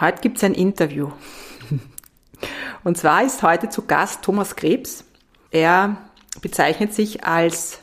[0.00, 1.12] Heute gibt es ein Interview.
[2.82, 5.04] Und zwar ist heute zu Gast Thomas Krebs.
[5.52, 5.98] Er
[6.42, 7.78] bezeichnet sich als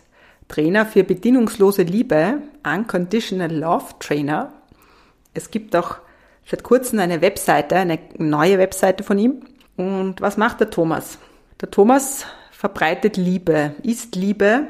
[0.49, 4.51] Trainer für bedingungslose Liebe, Unconditional Love Trainer.
[5.33, 5.99] Es gibt auch
[6.45, 9.45] seit kurzem eine Webseite, eine neue Webseite von ihm.
[9.77, 11.17] Und was macht der Thomas?
[11.61, 14.67] Der Thomas verbreitet Liebe, ist Liebe,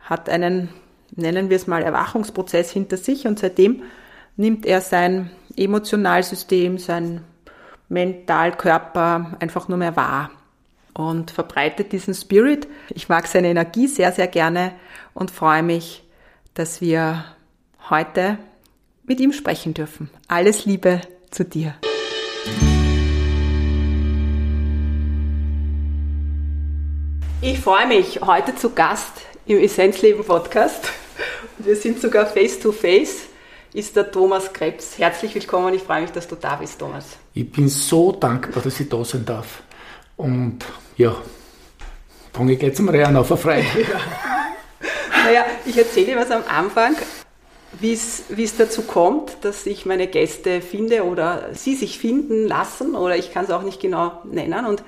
[0.00, 0.70] hat einen,
[1.14, 3.82] nennen wir es mal, Erwachungsprozess hinter sich und seitdem
[4.36, 7.24] nimmt er sein Emotionalsystem, sein
[7.88, 10.30] Mentalkörper einfach nur mehr wahr
[10.94, 12.68] und verbreitet diesen Spirit.
[12.90, 14.72] Ich mag seine Energie sehr, sehr gerne
[15.14, 16.04] und freue mich,
[16.54, 17.24] dass wir
[17.90, 18.38] heute
[19.04, 20.10] mit ihm sprechen dürfen.
[20.28, 21.74] Alles Liebe zu dir.
[27.40, 29.12] Ich freue mich heute zu Gast
[29.46, 30.90] im Essenzleben Podcast.
[31.58, 33.27] Wir sind sogar face to face
[33.78, 34.98] ist der Thomas Krebs.
[34.98, 37.16] Herzlich willkommen, ich freue mich, dass du da bist, Thomas.
[37.32, 39.62] Ich bin so dankbar, dass ich da sein darf.
[40.16, 40.64] Und
[40.96, 41.14] ja,
[42.32, 43.64] fange ich jetzt mal rein auf Freude.
[44.80, 45.24] Ja.
[45.24, 46.96] Naja, ich erzähle dir was am Anfang,
[47.80, 53.16] wie es dazu kommt, dass ich meine Gäste finde oder sie sich finden lassen oder
[53.16, 54.66] ich kann es auch nicht genau nennen.
[54.66, 54.82] Und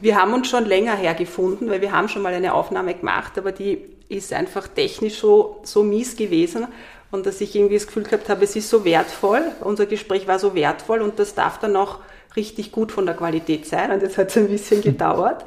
[0.00, 3.52] wir haben uns schon länger hergefunden, weil wir haben schon mal eine Aufnahme gemacht, aber
[3.52, 6.68] die ist einfach technisch so, so mies gewesen,
[7.10, 10.38] und dass ich irgendwie das Gefühl gehabt habe, es ist so wertvoll, unser Gespräch war
[10.38, 12.00] so wertvoll und das darf dann auch
[12.34, 15.44] richtig gut von der Qualität sein und jetzt hat es ein bisschen gedauert.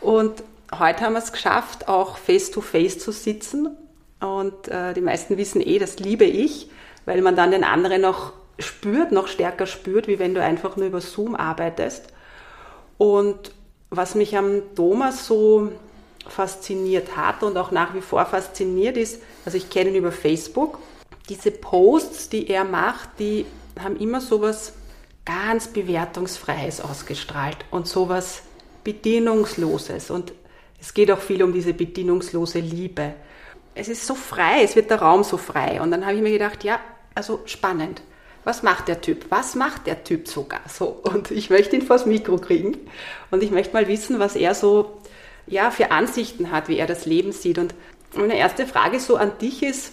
[0.00, 0.42] Und
[0.78, 3.76] heute haben wir es geschafft, auch face-to-face -face zu sitzen
[4.20, 6.70] und äh, die meisten wissen eh, das liebe ich,
[7.04, 10.86] weil man dann den anderen noch spürt, noch stärker spürt, wie wenn du einfach nur
[10.86, 12.06] über Zoom arbeitest.
[12.98, 13.52] Und
[13.90, 15.70] was mich am Thomas so
[16.30, 20.78] fasziniert hat und auch nach wie vor fasziniert ist, also ich kenne ihn über Facebook,
[21.28, 23.46] diese Posts, die er macht, die
[23.80, 24.72] haben immer sowas
[25.24, 28.42] ganz bewertungsfreies ausgestrahlt und sowas
[28.84, 30.32] bedienungsloses und
[30.80, 33.14] es geht auch viel um diese bedienungslose Liebe.
[33.74, 36.30] Es ist so frei, es wird der Raum so frei und dann habe ich mir
[36.30, 36.78] gedacht, ja,
[37.14, 38.02] also spannend.
[38.44, 39.26] Was macht der Typ?
[39.28, 41.00] Was macht der Typ sogar so?
[41.02, 42.78] Und ich möchte ihn vors Mikro kriegen
[43.32, 45.00] und ich möchte mal wissen, was er so
[45.46, 47.58] ja, für Ansichten hat, wie er das Leben sieht.
[47.58, 47.74] Und
[48.14, 49.92] meine erste Frage so an dich ist,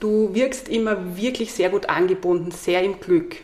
[0.00, 3.36] du wirkst immer wirklich sehr gut angebunden, sehr im Glück.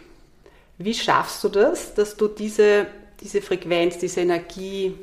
[0.79, 2.87] Wie schaffst du das, dass du diese,
[3.21, 4.95] diese Frequenz, diese Energie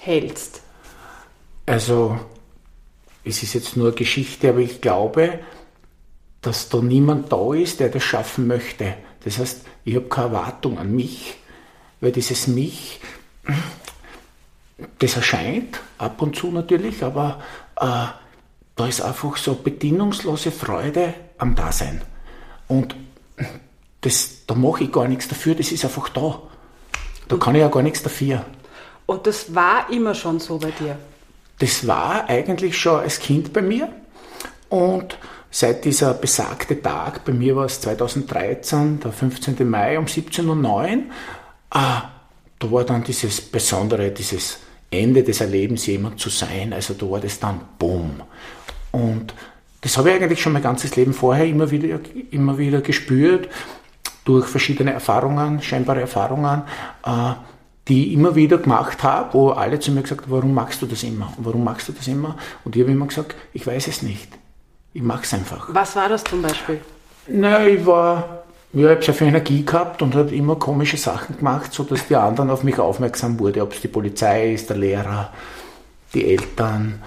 [0.00, 0.62] hältst?
[1.66, 2.18] Also,
[3.24, 5.40] es ist jetzt nur Geschichte, aber ich glaube,
[6.40, 8.96] dass da niemand da ist, der das schaffen möchte.
[9.24, 11.34] Das heißt, ich habe keine Erwartung an mich,
[12.00, 13.00] weil dieses Mich,
[14.98, 17.40] das erscheint ab und zu natürlich, aber
[17.76, 18.06] äh,
[18.76, 22.02] da ist einfach so bedingungslose Freude am Dasein.
[22.68, 22.94] Und
[24.00, 26.40] das, da mache ich gar nichts dafür, das ist einfach da.
[27.28, 28.44] Da kann ich ja gar nichts dafür.
[29.06, 30.98] Und das war immer schon so bei dir?
[31.58, 33.88] Das war eigentlich schon als Kind bei mir.
[34.68, 35.18] Und
[35.50, 39.68] seit dieser besagte Tag, bei mir war es 2013, der 15.
[39.68, 41.02] Mai um 17.09 Uhr,
[41.70, 42.02] ah,
[42.58, 44.58] da war dann dieses Besondere, dieses
[44.92, 46.72] Ende des Erlebens jemand zu sein.
[46.72, 48.22] Also da war das dann Bumm.
[48.90, 49.34] Und
[49.80, 51.98] das habe ich eigentlich schon mein ganzes Leben vorher immer wieder,
[52.30, 53.48] immer wieder gespürt,
[54.24, 56.62] durch verschiedene Erfahrungen, scheinbare Erfahrungen,
[57.04, 57.32] äh,
[57.88, 60.86] die ich immer wieder gemacht habe, wo alle zu mir gesagt haben, warum machst du
[60.86, 61.32] das immer?
[61.38, 62.36] warum machst du das immer?
[62.64, 64.28] Und ich habe immer gesagt, ich weiß es nicht.
[64.92, 65.68] Ich mache es einfach.
[65.72, 66.80] Was war das zum Beispiel?
[67.26, 71.36] Na, ich war, ja, ich habe sehr viel Energie gehabt und habe immer komische Sachen
[71.36, 75.30] gemacht, sodass die anderen auf mich aufmerksam wurden, ob es die Polizei ist, der Lehrer,
[76.14, 77.02] die Eltern.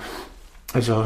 [0.73, 1.05] Also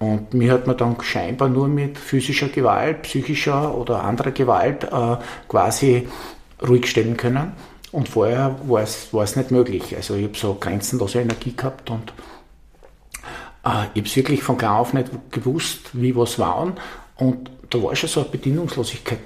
[0.00, 5.16] und mir hat man dann scheinbar nur mit physischer Gewalt, psychischer oder anderer Gewalt äh,
[5.46, 6.08] quasi
[6.66, 7.52] ruhig stellen können.
[7.92, 9.94] Und vorher war es, nicht möglich.
[9.94, 12.14] Also ich habe so grenzenlose Energie gehabt und
[13.64, 16.72] äh, ich habe es wirklich von klar auf nicht gewusst, wie was war.
[17.16, 19.18] Und da war schon so eine Bedienungslosigkeit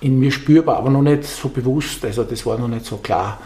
[0.00, 2.04] in mir spürbar, aber noch nicht so bewusst.
[2.04, 3.38] Also das war noch nicht so klar.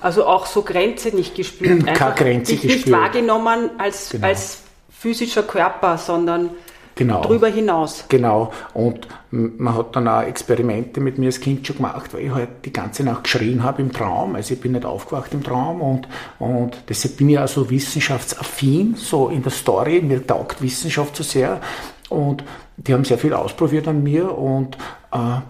[0.00, 1.86] Also auch so Grenze nicht gespürt.
[1.94, 2.86] Keine Grenze dich gespürt.
[2.86, 4.26] nicht wahrgenommen als, genau.
[4.26, 6.50] als physischer Körper, sondern
[6.94, 7.22] genau.
[7.22, 8.04] darüber hinaus.
[8.08, 8.52] Genau.
[8.72, 12.48] Und man hat dann auch Experimente mit mir als Kind schon gemacht, weil ich halt
[12.64, 14.34] die ganze Nacht geschrien habe im Traum.
[14.36, 16.08] Also ich bin nicht aufgewacht im Traum und,
[16.38, 20.00] und deshalb bin ich auch so wissenschaftsaffin, so in der Story.
[20.00, 21.60] Mir taugt Wissenschaft so sehr.
[22.08, 22.42] Und
[22.76, 24.76] die haben sehr viel ausprobiert an mir und
[25.12, 25.40] äh,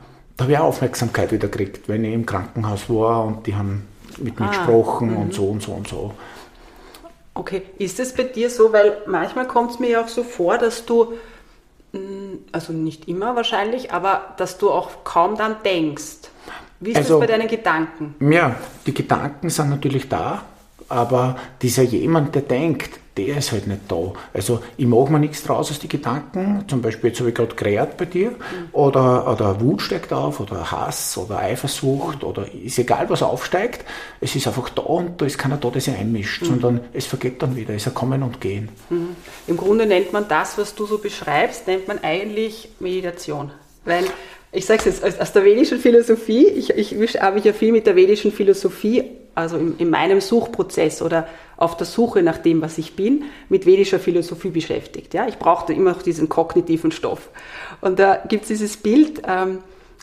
[0.41, 3.87] da habe ich auch Aufmerksamkeit wieder gekriegt, wenn ich im Krankenhaus war und die haben
[4.17, 5.33] mit mir ah, gesprochen und mhm.
[5.33, 6.15] so und so und so.
[7.35, 10.57] Okay, ist es bei dir so, weil manchmal kommt es mir ja auch so vor,
[10.57, 11.13] dass du,
[11.93, 11.99] mm,
[12.53, 16.31] also nicht immer wahrscheinlich, aber dass du auch kaum dann denkst.
[16.81, 18.15] Wie ist also, das bei deinen Gedanken?
[18.21, 18.57] Ja,
[18.87, 20.41] die Gedanken sind natürlich da,
[20.89, 24.13] aber dieser jemand, der denkt, der ist halt nicht da.
[24.33, 27.55] Also ich mache mir nichts draus aus den Gedanken, zum Beispiel jetzt habe ich gerade
[27.55, 28.37] gerät bei dir, mhm.
[28.73, 33.85] oder, oder Wut steigt auf, oder Hass, oder Eifersucht, oder ist egal, was aufsteigt,
[34.21, 36.47] es ist einfach da und da ist keiner da, der sich einmischt, mhm.
[36.47, 38.69] sondern es vergeht dann wieder, es ist ein Kommen und Gehen.
[38.89, 39.17] Mhm.
[39.47, 43.51] Im Grunde nennt man das, was du so beschreibst, nennt man eigentlich Meditation.
[43.85, 44.05] Weil
[44.53, 47.87] ich sage es jetzt aus der vedischen Philosophie, ich, ich habe mich ja viel mit
[47.87, 49.05] der vedischen Philosophie,
[49.35, 53.67] also in, in, meinem Suchprozess oder auf der Suche nach dem, was ich bin, mit
[53.67, 55.15] vedischer Philosophie beschäftigt.
[55.15, 55.27] Ja?
[55.29, 57.29] Ich brauchte immer noch diesen kognitiven Stoff.
[57.81, 59.59] Und da gibt es dieses Bild, ähm,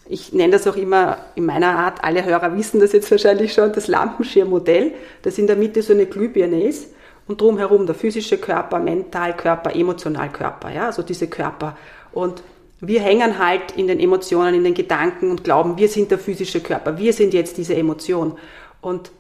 [0.10, 3.74] ich nenne das auch immer in meiner Art, alle Hörer wissen das jetzt wahrscheinlich schon,
[3.74, 6.94] das Lampenschirmmodell, das in der Mitte so eine Glühbirne ist
[7.28, 11.78] und drumherum der physische Körper, Mentalkörper, Emotionalkörper, ja, also diese Körper.
[12.14, 12.42] Und
[12.80, 16.62] wir hängen halt in den Emotionen, in den Gedanken und glauben, wir sind der physische
[16.62, 18.38] Körper, wir sind jetzt diese Emotion.
[18.82, 19.12] Und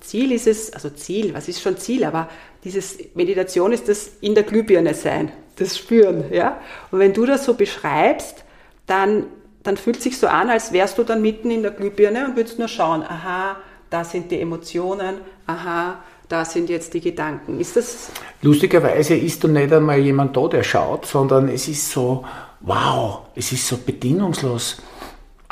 [0.00, 2.28] Ziel ist es, also Ziel, was ist schon Ziel, aber
[2.64, 6.60] dieses Meditation ist das in der Glühbirne sein, das Spüren, ja.
[6.90, 8.44] Und wenn du das so beschreibst,
[8.86, 9.26] dann,
[9.62, 12.58] dann fühlt sich so an, als wärst du dann mitten in der Glühbirne und würdest
[12.58, 13.56] nur schauen, aha,
[13.90, 17.60] da sind die Emotionen, aha, da sind jetzt die Gedanken.
[17.60, 18.10] Ist das?
[18.42, 22.24] Lustigerweise ist da nicht einmal jemand da, der schaut, sondern es ist so,
[22.60, 24.80] wow, es ist so bedingungslos.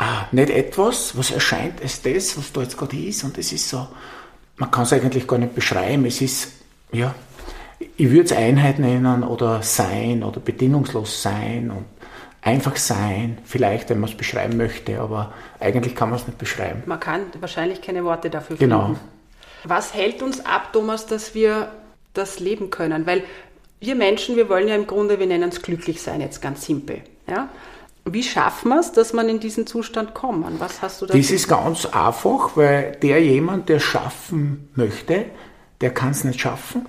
[0.00, 3.68] Ah, nicht etwas, was erscheint als das, was da jetzt gerade ist, und es ist
[3.68, 3.88] so,
[4.56, 6.04] man kann es eigentlich gar nicht beschreiben.
[6.06, 6.52] Es ist,
[6.92, 7.14] ja,
[7.96, 11.84] ich würde es Einheit nennen oder Sein oder bedingungslos sein und
[12.42, 16.84] einfach sein, vielleicht, wenn man es beschreiben möchte, aber eigentlich kann man es nicht beschreiben.
[16.86, 18.86] Man kann wahrscheinlich keine Worte dafür genau.
[18.86, 19.00] finden.
[19.00, 19.74] Genau.
[19.74, 21.72] Was hält uns ab, Thomas, dass wir
[22.14, 23.04] das leben können?
[23.04, 23.24] Weil
[23.80, 27.02] wir Menschen, wir wollen ja im Grunde, wir nennen es glücklich sein, jetzt ganz simpel.
[27.28, 27.48] Ja?
[28.12, 30.60] Wie schaffen wir es, dass man in diesen Zustand kommt?
[30.60, 31.14] Was hast du da?
[31.14, 35.26] Das ist ganz einfach, weil der jemand, der schaffen möchte,
[35.80, 36.86] der kann es nicht schaffen,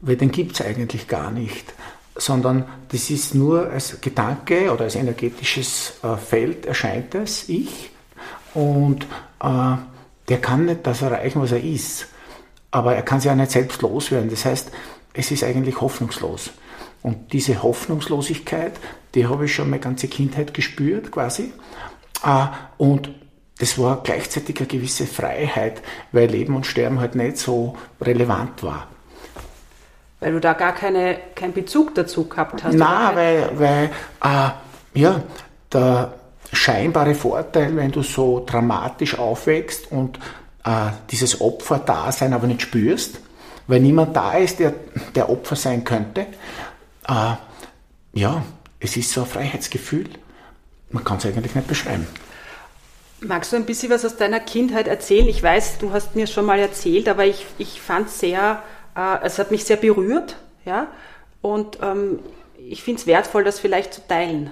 [0.00, 1.72] weil den gibt es eigentlich gar nicht.
[2.16, 7.90] Sondern das ist nur als Gedanke oder als energetisches äh, Feld erscheint es, ich.
[8.54, 9.04] Und
[9.40, 9.76] äh,
[10.28, 12.06] der kann nicht das erreichen, was er ist.
[12.70, 14.30] Aber er kann sich auch nicht selbst loswerden.
[14.30, 14.70] Das heißt,
[15.12, 16.50] es ist eigentlich hoffnungslos.
[17.04, 18.72] Und diese Hoffnungslosigkeit,
[19.14, 21.52] die habe ich schon meine ganze Kindheit gespürt quasi.
[22.22, 22.48] Ah,
[22.78, 23.10] und
[23.58, 25.82] das war gleichzeitig eine gewisse Freiheit,
[26.12, 28.88] weil Leben und Sterben halt nicht so relevant war.
[30.20, 32.74] Weil du da gar keine, keinen Bezug dazu gehabt hast?
[32.74, 33.90] Nein, weil, weil
[34.24, 35.22] äh, ja,
[35.70, 36.14] der
[36.54, 40.18] scheinbare Vorteil, wenn du so dramatisch aufwächst und
[40.64, 43.20] äh, dieses Opferdasein aber nicht spürst,
[43.66, 44.72] weil niemand da ist, der,
[45.14, 46.26] der Opfer sein könnte.
[47.08, 47.34] Äh,
[48.14, 48.42] ja,
[48.80, 50.08] es ist so ein Freiheitsgefühl.
[50.90, 52.06] Man kann es eigentlich nicht beschreiben.
[53.20, 55.26] Magst du ein bisschen was aus deiner Kindheit erzählen?
[55.28, 58.62] Ich weiß, du hast mir schon mal erzählt, aber ich, ich fand es sehr,
[58.96, 60.88] äh, es hat mich sehr berührt, ja,
[61.40, 62.20] und ähm,
[62.58, 64.50] ich finde es wertvoll, das vielleicht zu teilen.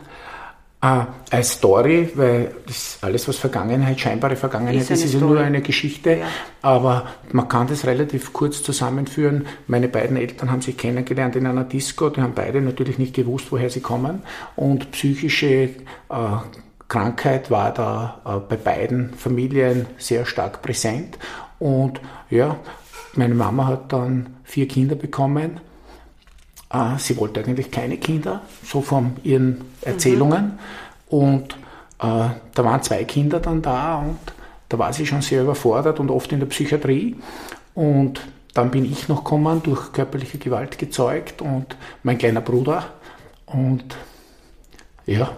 [0.85, 5.39] Ah, als Story, weil das alles, was Vergangenheit, scheinbare Vergangenheit ist, ist, ist ja nur
[5.39, 6.27] eine Geschichte, ja.
[6.61, 9.47] aber man kann das relativ kurz zusammenführen.
[9.69, 13.53] Meine beiden Eltern haben sich kennengelernt in einer Disco, die haben beide natürlich nicht gewusst,
[13.53, 14.25] woher sie kommen.
[14.57, 15.71] Und psychische äh,
[16.89, 21.17] Krankheit war da äh, bei beiden Familien sehr stark präsent.
[21.61, 22.57] Und ja,
[23.15, 25.61] meine Mama hat dann vier Kinder bekommen
[26.73, 30.59] äh, sie wollte eigentlich keine Kinder, so von ihren Erzählungen.
[31.11, 31.19] Mhm.
[31.19, 31.53] Und
[31.99, 34.19] äh, da waren zwei Kinder dann da und
[34.69, 37.17] da war sie schon sehr überfordert und oft in der Psychiatrie.
[37.75, 38.21] Und
[38.55, 42.85] dann bin ich noch gekommen, durch körperliche Gewalt gezeugt und mein kleiner Bruder.
[43.47, 43.97] Und
[45.07, 45.31] ja.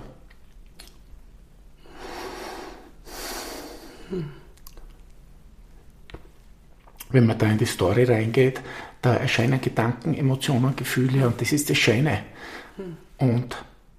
[7.14, 8.60] Wenn man da in die Story reingeht,
[9.00, 12.24] da erscheinen Gedanken, Emotionen, Gefühle und das ist das Schöne.
[12.76, 12.96] Hm.
[13.18, 13.56] Und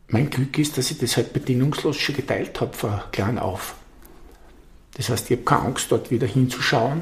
[0.10, 3.76] mein Glück ist, dass ich das halt bedingungslos schon geteilt habe vor klein auf.
[4.96, 7.02] Das heißt, ich habe keine Angst, dort wieder hinzuschauen.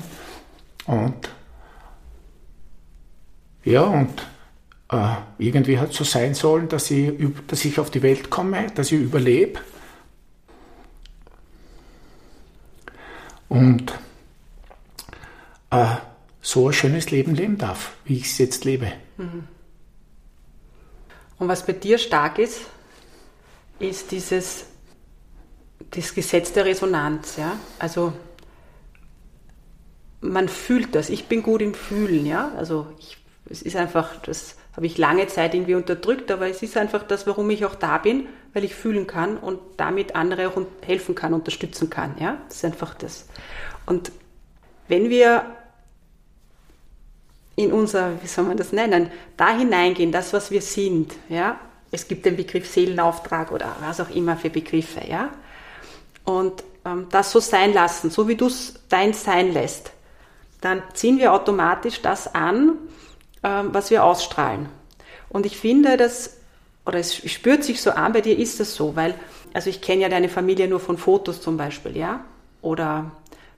[0.85, 1.29] Und
[3.63, 4.27] ja, und
[4.91, 7.11] äh, irgendwie hat es so sein sollen, dass ich,
[7.47, 9.59] dass ich auf die Welt komme, dass ich überlebe.
[13.49, 13.93] Und
[15.73, 15.97] äh,
[16.41, 18.91] so ein schönes Leben leben darf, wie ich es jetzt lebe.
[19.17, 19.47] Mhm.
[21.39, 22.61] Und was bei dir stark ist,
[23.79, 24.65] ist dieses
[25.91, 27.37] das Gesetz der Resonanz.
[27.37, 27.57] Ja?
[27.79, 28.13] Also
[30.21, 31.09] man fühlt das.
[31.09, 32.25] Ich bin gut im Fühlen.
[32.25, 32.51] Ja?
[32.57, 33.17] Also ich,
[33.49, 37.27] es ist einfach, das habe ich lange Zeit irgendwie unterdrückt, aber es ist einfach das,
[37.27, 41.33] warum ich auch da bin, weil ich fühlen kann und damit andere auch helfen kann,
[41.33, 42.15] unterstützen kann.
[42.19, 42.37] Ja?
[42.47, 43.27] Das ist einfach das.
[43.85, 44.11] Und
[44.87, 45.45] wenn wir
[47.55, 51.59] in unser, wie soll man das nennen, da hineingehen, das, was wir sind, ja,
[51.91, 55.29] es gibt den Begriff Seelenauftrag oder was auch immer für Begriffe, ja,
[56.25, 59.91] und ähm, das so sein lassen, so wie du es dein sein lässt,
[60.61, 62.77] dann ziehen wir automatisch das an,
[63.43, 64.69] ähm, was wir ausstrahlen.
[65.29, 66.37] Und ich finde, dass,
[66.85, 69.15] oder es spürt sich so an, bei dir ist das so, weil,
[69.53, 72.23] also ich kenne ja deine Familie nur von Fotos zum Beispiel, ja,
[72.61, 73.11] oder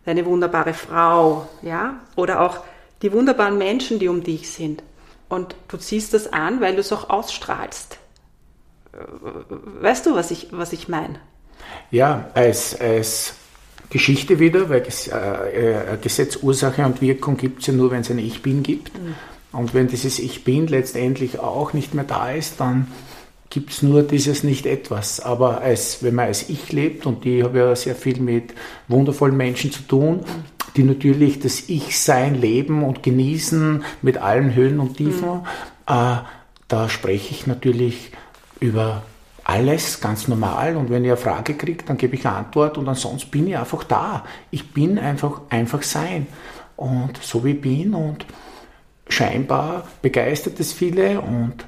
[0.06, 2.60] deine wunderbare Frau, ja, oder auch
[3.06, 4.82] die wunderbaren Menschen, die um dich sind.
[5.30, 8.00] Und du ziehst das an, weil du es auch ausstrahlst.
[9.80, 11.20] Weißt du, was ich, was ich meine?
[11.92, 13.36] Ja, als, als
[13.92, 18.10] Geschichte wieder, weil äh, äh, Gesetz Ursache und Wirkung gibt es ja nur, wenn es
[18.10, 18.98] ein Ich Bin gibt.
[18.98, 19.14] Mhm.
[19.52, 22.88] Und wenn dieses Ich Bin letztendlich auch nicht mehr da ist, dann
[23.52, 25.20] gibt es nur dieses Nicht-Etwas.
[25.20, 28.56] Aber als, wenn man als Ich lebt, und ich habe ja sehr viel mit
[28.88, 30.26] wundervollen Menschen zu tun,
[30.76, 35.46] die natürlich das Ich-Sein leben und genießen mit allen Höhen und Tiefen, mhm.
[35.88, 36.18] äh,
[36.68, 38.12] da spreche ich natürlich
[38.60, 39.04] über
[39.44, 42.90] alles ganz normal und wenn ich eine Frage kriege, dann gebe ich eine Antwort und
[42.90, 44.26] ansonsten bin ich einfach da.
[44.50, 46.26] Ich bin einfach, einfach sein.
[46.76, 48.26] Und so wie ich bin und
[49.08, 51.66] scheinbar begeistert es viele und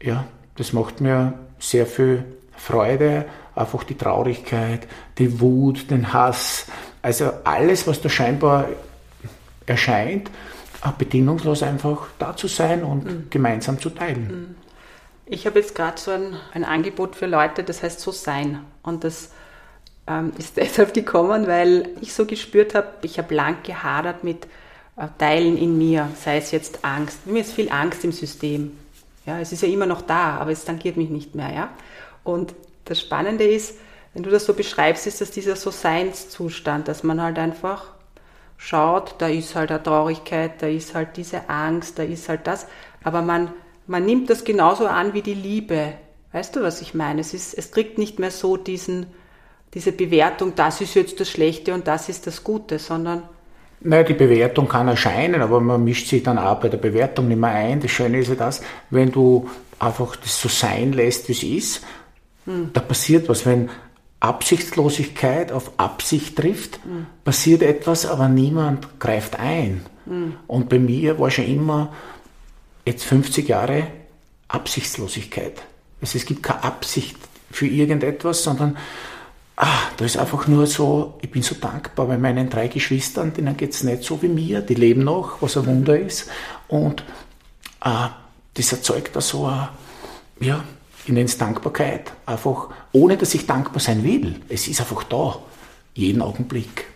[0.00, 2.24] ja, das macht mir sehr viel
[2.56, 4.86] Freude, einfach die Traurigkeit,
[5.18, 6.66] die Wut, den Hass,
[7.02, 8.68] also alles, was da scheinbar
[9.66, 10.30] erscheint,
[10.98, 13.26] bedingungslos einfach da zu sein und mhm.
[13.30, 14.28] gemeinsam zu teilen.
[14.28, 14.54] Mhm.
[15.26, 18.64] Ich habe jetzt gerade so ein, ein, Angebot für Leute, das heißt so sein.
[18.82, 19.30] Und das
[20.06, 24.46] ähm, ist deshalb gekommen, weil ich so gespürt habe, ich habe lang gehadert mit
[24.96, 27.26] äh, Teilen in mir, sei es jetzt Angst.
[27.26, 28.76] Mir ist viel Angst im System.
[29.26, 31.52] Ja, es ist ja immer noch da, aber es tangiert mich nicht mehr.
[31.52, 31.68] Ja?
[32.24, 32.54] Und
[32.86, 33.76] das Spannende ist,
[34.14, 37.86] wenn du das so beschreibst, ist das dieser so Seinszustand, dass man halt einfach
[38.56, 42.66] schaut, da ist halt eine Traurigkeit, da ist halt diese Angst, da ist halt das,
[43.02, 43.52] aber man
[43.90, 45.94] man nimmt das genauso an wie die Liebe.
[46.32, 47.22] Weißt du, was ich meine?
[47.22, 49.06] Es, ist, es kriegt nicht mehr so diesen,
[49.74, 53.24] diese Bewertung, das ist jetzt das Schlechte und das ist das Gute, sondern
[53.80, 57.40] naja, die Bewertung kann erscheinen, aber man mischt sich dann auch bei der Bewertung nicht
[57.40, 57.80] mehr ein.
[57.80, 59.48] Das Schöne ist ja das, wenn du
[59.78, 61.84] einfach das so sein lässt, wie es ist,
[62.44, 62.70] hm.
[62.74, 63.46] da passiert was.
[63.46, 63.70] Wenn
[64.20, 67.06] Absichtslosigkeit auf Absicht trifft, hm.
[67.24, 69.86] passiert etwas, aber niemand greift ein.
[70.06, 70.34] Hm.
[70.46, 71.92] Und bei mir war schon immer,
[72.84, 73.86] jetzt 50 Jahre
[74.48, 75.62] Absichtslosigkeit.
[76.00, 77.16] Also es gibt keine Absicht
[77.50, 78.76] für irgendetwas, sondern
[79.56, 83.56] ah, da ist einfach nur so, ich bin so dankbar bei meinen drei Geschwistern, denen
[83.56, 86.28] geht es nicht so wie mir, die leben noch, was ein Wunder ist.
[86.68, 87.04] Und
[87.80, 88.10] ah,
[88.54, 89.68] das erzeugt da so eine,
[90.40, 90.64] ja,
[91.04, 94.36] ich nenne es Dankbarkeit, einfach, ohne dass ich dankbar sein will.
[94.48, 95.38] Es ist einfach da,
[95.94, 96.86] jeden Augenblick.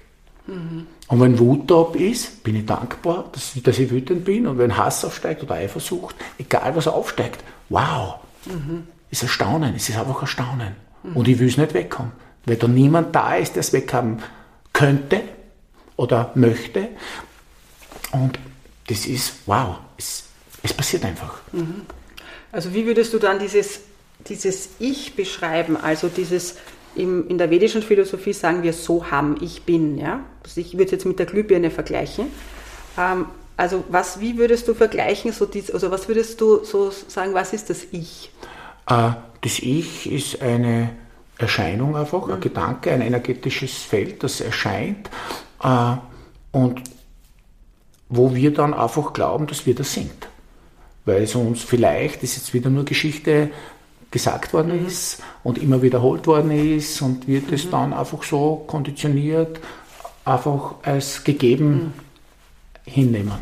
[0.46, 0.86] Mhm.
[1.08, 4.46] Und wenn Wut da ist, bin ich dankbar, dass, dass, ich wütend bin.
[4.46, 8.86] Und wenn Hass aufsteigt oder Eifersucht, egal was aufsteigt, wow, mhm.
[9.10, 10.74] ist Erstaunen, es ist einfach Erstaunen.
[11.02, 11.16] Mhm.
[11.16, 12.12] Und ich will es nicht weghaben,
[12.46, 14.22] weil da niemand da ist, der es weghaben
[14.72, 15.22] könnte
[15.96, 16.88] oder möchte.
[18.12, 18.38] Und
[18.88, 20.24] das ist, wow, es,
[20.62, 21.40] es passiert einfach.
[22.52, 23.80] Also wie würdest du dann dieses,
[24.28, 26.56] dieses Ich beschreiben, also dieses
[26.94, 29.98] im, in der vedischen Philosophie sagen wir so ham, ich bin.
[29.98, 30.20] Ja?
[30.42, 32.26] Also ich würde es jetzt mit der Glühbirne vergleichen.
[32.98, 33.26] Ähm,
[33.56, 37.52] also was, wie würdest du vergleichen, so dies, also was würdest du so sagen, was
[37.52, 38.30] ist das Ich?
[38.88, 40.90] Äh, das Ich ist eine
[41.38, 42.34] Erscheinung einfach, mhm.
[42.34, 45.10] ein Gedanke, ein energetisches Feld, das erscheint
[45.62, 45.96] äh,
[46.52, 46.82] und
[48.08, 50.28] wo wir dann einfach glauben, dass wir das sind.
[51.04, 53.50] Weil es uns vielleicht, das ist jetzt wieder nur Geschichte,
[54.14, 54.86] gesagt worden mhm.
[54.86, 57.70] ist und immer wiederholt worden ist und wird es mhm.
[57.72, 59.58] dann einfach so konditioniert,
[60.24, 61.92] einfach als gegeben
[62.86, 62.90] mhm.
[62.90, 63.32] hinnehmen.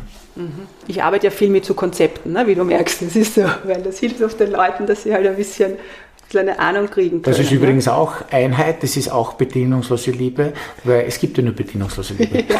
[0.87, 3.03] Ich arbeite ja viel mit so Konzepten, ne, wie du merkst.
[3.03, 5.77] Das ist so, weil das hilft oft den Leuten, dass sie halt ein bisschen, ein
[6.25, 7.35] bisschen eine Ahnung kriegen können.
[7.35, 7.93] Das ist übrigens ne?
[7.93, 10.53] auch Einheit, das ist auch bedingungslose Liebe,
[10.83, 12.45] weil es gibt ja nur bedingungslose Liebe.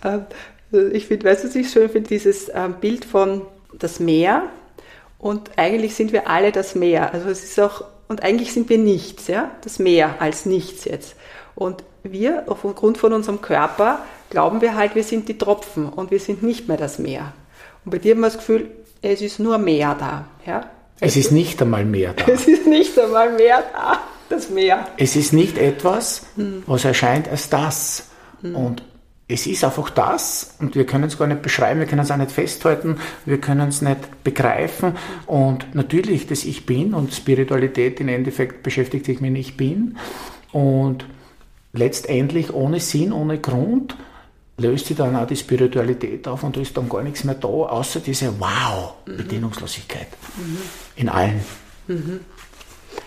[0.00, 0.26] Ja.
[0.72, 3.42] ich finde, weißt du, was ich schön finde, dieses ähm, Bild von
[3.78, 4.44] das Meer
[5.18, 7.12] und eigentlich sind wir alle das Meer.
[7.12, 11.16] Also es ist auch, und eigentlich sind wir nichts, ja, das Meer als nichts jetzt.
[11.54, 16.20] Und wir, aufgrund von unserem Körper, glauben wir halt, wir sind die Tropfen und wir
[16.20, 17.32] sind nicht mehr das Meer.
[17.84, 18.70] Und bei dir haben wir das Gefühl,
[19.02, 20.26] es ist nur Meer da.
[20.46, 20.70] Ja?
[21.00, 22.26] Es ist nicht einmal mehr da.
[22.32, 24.86] Es ist nicht einmal mehr da, das Meer.
[24.96, 26.26] Es ist nicht etwas,
[26.66, 28.08] was erscheint als das.
[28.42, 28.82] Und
[29.30, 32.16] es ist einfach das und wir können es gar nicht beschreiben, wir können es auch
[32.16, 34.94] nicht festhalten, wir können es nicht begreifen.
[35.26, 39.98] Und natürlich, das Ich Bin und Spiritualität im Endeffekt beschäftigt sich mit Ich Bin.
[40.50, 41.04] Und
[41.74, 43.96] letztendlich ohne Sinn, ohne Grund
[44.56, 47.46] löst sich dann auch die Spiritualität auf und da ist dann gar nichts mehr da,
[47.46, 50.58] außer diese Wow-Bedienungslosigkeit mhm.
[50.96, 51.40] in allen.
[51.86, 52.20] Mhm.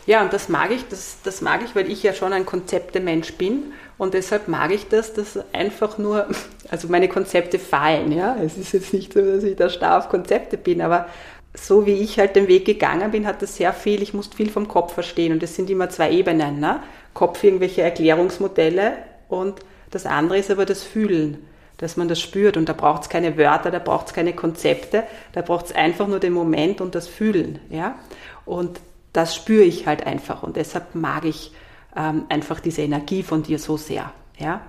[0.06, 3.34] Ja, und das mag ich, das, das mag ich, weil ich ja schon ein Konzeptemensch
[3.34, 6.26] bin und deshalb mag ich das, dass einfach nur,
[6.72, 8.36] also meine Konzepte fallen, ja.
[8.44, 11.06] Es ist jetzt nicht so, dass ich da starr auf Konzepte bin, aber
[11.54, 14.50] so wie ich halt den Weg gegangen bin, hat das sehr viel, ich musste viel
[14.50, 16.82] vom Kopf verstehen und es sind immer zwei Ebenen, ne?
[17.14, 18.94] Kopf irgendwelche Erklärungsmodelle
[19.30, 19.60] und
[19.92, 21.38] das andere ist aber das Fühlen,
[21.78, 25.04] dass man das spürt und da braucht es keine Wörter, da braucht es keine Konzepte,
[25.34, 28.00] da braucht es einfach nur den Moment und das Fühlen, ja.
[28.46, 28.80] Und
[29.14, 31.52] das spüre ich halt einfach und deshalb mag ich
[31.96, 34.12] ähm, einfach diese Energie von dir so sehr.
[34.38, 34.62] Ja?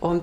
[0.00, 0.22] Und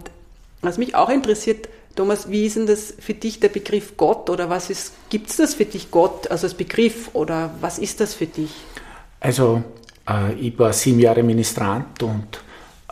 [0.62, 4.50] was mich auch interessiert, Thomas, wie ist denn das für dich der Begriff Gott oder
[4.50, 8.16] was ist, gibt es das für dich Gott, also als Begriff oder was ist das
[8.16, 8.52] für dich?
[9.20, 9.63] Also
[10.10, 12.42] äh, ich war sieben Jahre Ministrant und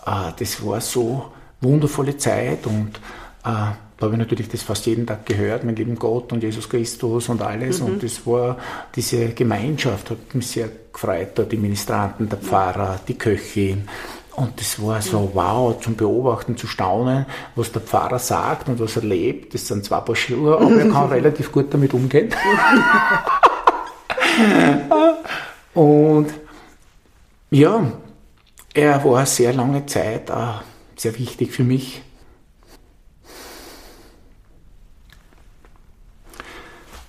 [0.06, 3.00] äh, das war so wundervolle Zeit und
[3.44, 6.68] äh, da habe ich natürlich das fast jeden Tag gehört, mein lieben Gott und Jesus
[6.68, 7.82] Christus und alles.
[7.82, 7.86] Mhm.
[7.86, 8.58] Und das war,
[8.96, 13.88] diese Gemeinschaft hat mich sehr gefreut, da die Ministranten, der Pfarrer, die Köchin.
[14.36, 15.30] Und das war so mhm.
[15.36, 19.54] wow, zum Beobachten, zu staunen, was der Pfarrer sagt und was er lebt.
[19.54, 22.34] Das sind zwei Paar Schuhe, aber er kann relativ gut damit umgehen.
[25.76, 26.28] und
[27.52, 27.84] ja,
[28.74, 30.32] er war sehr lange Zeit
[30.96, 32.02] sehr wichtig für mich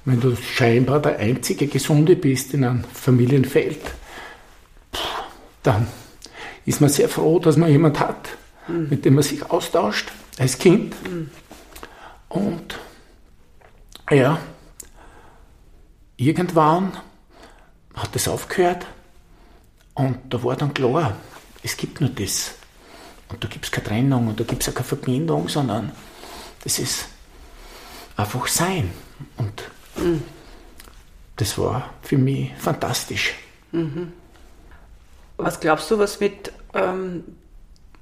[0.05, 3.81] wenn du scheinbar der einzige Gesunde bist in einem Familienfeld,
[5.63, 5.87] dann
[6.65, 8.31] ist man sehr froh, dass man jemand hat,
[8.69, 8.89] mhm.
[8.91, 10.95] mit dem man sich austauscht als Kind.
[11.09, 11.31] Mhm.
[12.29, 12.79] Und
[14.11, 14.39] ja,
[16.17, 16.97] irgendwann
[17.95, 18.87] hat das aufgehört
[19.95, 21.17] und da war dann klar,
[21.63, 22.55] es gibt nur das.
[23.29, 25.93] Und da gibt es keine Trennung und da gibt es auch keine Verbindung, sondern
[26.65, 27.07] das ist
[28.17, 28.91] einfach Sein.
[29.37, 29.63] Und
[31.37, 33.35] das war für mich fantastisch.
[33.73, 34.13] Mhm.
[35.37, 37.25] Was glaubst du, was mit ähm,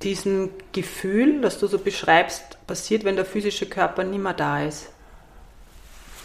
[0.03, 4.89] diesem Gefühl, das du so beschreibst, passiert, wenn der physische Körper nicht mehr da ist?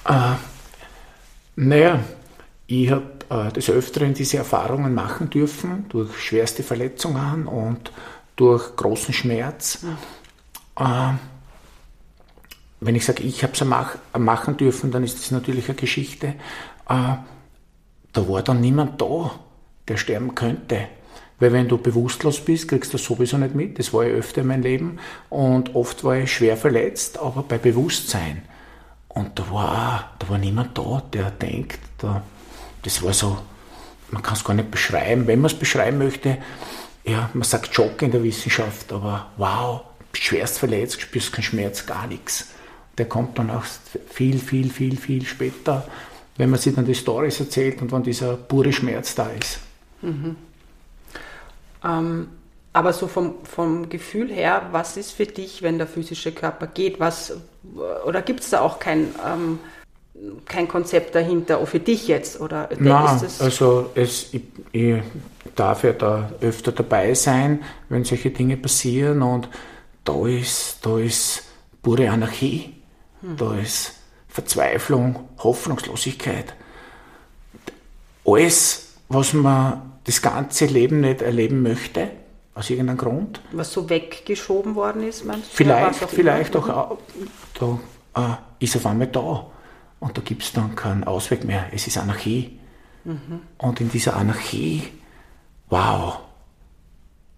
[0.05, 0.33] Äh,
[1.55, 1.99] naja,
[2.67, 7.91] ich habe äh, des Öfteren diese Erfahrungen machen dürfen, durch schwerste Verletzungen und
[8.35, 9.83] durch großen Schmerz.
[9.83, 9.97] Mhm.
[10.83, 11.13] Äh,
[12.85, 16.27] wenn ich sage, ich habe es mach, machen dürfen, dann ist das natürlich eine Geschichte.
[16.87, 17.15] Äh,
[18.13, 19.31] da war dann niemand da,
[19.87, 20.87] der sterben könnte.
[21.39, 23.79] Weil wenn du bewusstlos bist, kriegst du das sowieso nicht mit.
[23.79, 24.99] Das war ja öfter in meinem Leben.
[25.29, 28.43] Und oft war ich schwer verletzt, aber bei Bewusstsein.
[29.09, 32.23] Und da war, da war niemand da, der denkt, da,
[32.83, 33.37] das war so,
[34.11, 35.27] man kann es gar nicht beschreiben.
[35.27, 36.37] Wenn man es beschreiben möchte,
[37.03, 39.81] ja, man sagt Schock in der Wissenschaft, aber wow,
[40.13, 42.49] schwerst verletzt, spürst keinen Schmerz, gar nichts
[42.97, 43.63] der kommt dann auch
[44.09, 45.87] viel, viel, viel, viel später,
[46.37, 49.59] wenn man sich dann die Stories erzählt und wenn dieser pure Schmerz da ist.
[50.01, 50.35] Mhm.
[51.83, 52.27] Ähm,
[52.73, 56.99] aber so vom, vom Gefühl her, was ist für dich, wenn der physische Körper geht?
[56.99, 57.37] Was,
[58.05, 59.59] oder gibt es da auch kein, ähm,
[60.45, 62.41] kein Konzept dahinter, auch für dich jetzt?
[62.41, 64.41] Oder Nein, also es, ich,
[64.73, 65.01] ich
[65.55, 69.47] darf ja da öfter dabei sein, wenn solche Dinge passieren und
[70.03, 71.43] da ist, da ist
[71.81, 72.74] pure Anarchie.
[73.37, 73.93] Da ist
[74.27, 76.53] Verzweiflung, Hoffnungslosigkeit.
[78.25, 82.11] Alles, was man das ganze Leben nicht erleben möchte,
[82.53, 83.41] aus irgendeinem Grund.
[83.51, 85.55] Was so weggeschoben worden ist, meinst du?
[85.55, 86.97] Vielleicht, auch vielleicht auch,
[87.59, 87.79] da
[88.15, 89.47] äh, ist auf einmal da.
[89.99, 91.67] Und da gibt es dann keinen Ausweg mehr.
[91.73, 92.59] Es ist Anarchie.
[93.03, 93.41] Mhm.
[93.57, 94.83] Und in dieser Anarchie,
[95.69, 96.19] wow,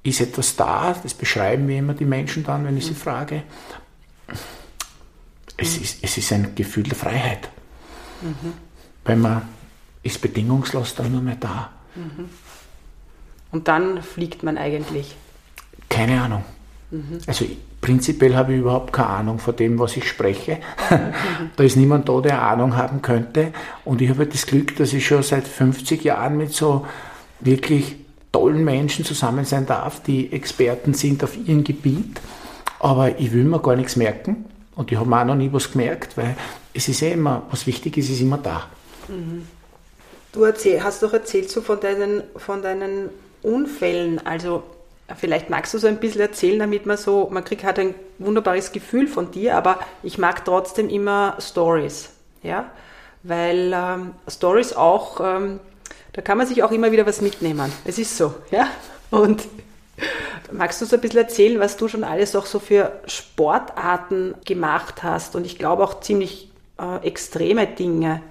[0.03, 3.43] ist etwas da, das beschreiben mir immer die Menschen dann, wenn ich sie frage.
[5.57, 7.49] Es ist, es ist ein Gefühl der Freiheit.
[8.21, 8.53] Mhm.
[9.03, 9.41] Weil man
[10.03, 11.71] ist bedingungslos dann nur mehr da.
[11.95, 12.29] Mhm.
[13.51, 15.15] Und dann fliegt man eigentlich?
[15.89, 16.43] Keine Ahnung.
[16.91, 17.19] Mhm.
[17.25, 17.45] Also
[17.81, 20.59] prinzipiell habe ich überhaupt keine Ahnung von dem, was ich spreche.
[21.55, 23.53] da ist niemand da, der Ahnung haben könnte.
[23.85, 26.85] Und ich habe das Glück, dass ich schon seit 50 Jahren mit so
[27.39, 27.95] wirklich
[28.31, 32.19] tollen Menschen zusammen sein darf, die Experten sind auf ihrem Gebiet.
[32.79, 34.45] Aber ich will mir gar nichts merken.
[34.77, 36.37] Und ich habe mir auch noch nie was gemerkt, weil
[36.73, 38.67] es ist ja immer, was wichtig ist, ist immer da.
[39.07, 39.47] Mhm.
[40.31, 43.09] Du erzähl, hast doch erzählt so von deinen, von deinen
[43.41, 44.23] Unfällen.
[44.25, 44.61] Also
[45.17, 48.71] vielleicht magst du so ein bisschen erzählen, damit man so, man kriegt halt ein wunderbares
[48.71, 52.09] Gefühl von dir, aber ich mag trotzdem immer Stories,
[52.43, 52.69] ja,
[53.23, 55.59] weil ähm, Stories auch, ähm,
[56.13, 57.71] da kann man sich auch immer wieder was mitnehmen.
[57.83, 58.67] Es ist so, ja.
[59.09, 59.47] Und
[60.51, 65.03] magst du so ein bisschen erzählen, was du schon alles auch so für Sportarten gemacht
[65.03, 65.35] hast?
[65.35, 68.21] Und ich glaube auch ziemlich äh, extreme Dinge.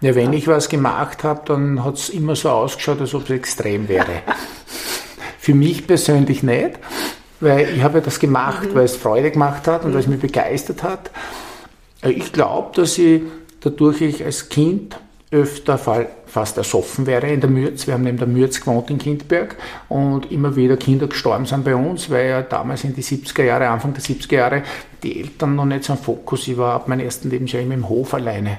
[0.00, 3.30] Ja, wenn ich was gemacht habe, dann hat es immer so ausgeschaut, als ob es
[3.30, 4.22] extrem wäre.
[5.38, 6.72] Für mich persönlich nicht,
[7.40, 8.74] weil ich habe ja das gemacht, mhm.
[8.74, 9.94] weil es Freude gemacht hat und mhm.
[9.94, 11.10] weil es mich begeistert hat.
[12.02, 13.22] Äh, ich glaube, dass ich
[13.60, 14.98] dadurch ich als Kind
[15.30, 15.78] öfter
[16.36, 17.86] fast ersoffen wäre in der Mürz.
[17.86, 19.56] Wir haben neben der Mürz gewohnt in Kindberg
[19.88, 23.68] und immer wieder Kinder gestorben sind bei uns, weil ja damals in die 70er Jahre,
[23.68, 24.62] Anfang der 70er Jahre,
[25.02, 26.46] die Eltern noch nicht so ein Fokus.
[26.46, 28.58] Ich war ab meinem ersten Lebensjahr immer im Hof alleine.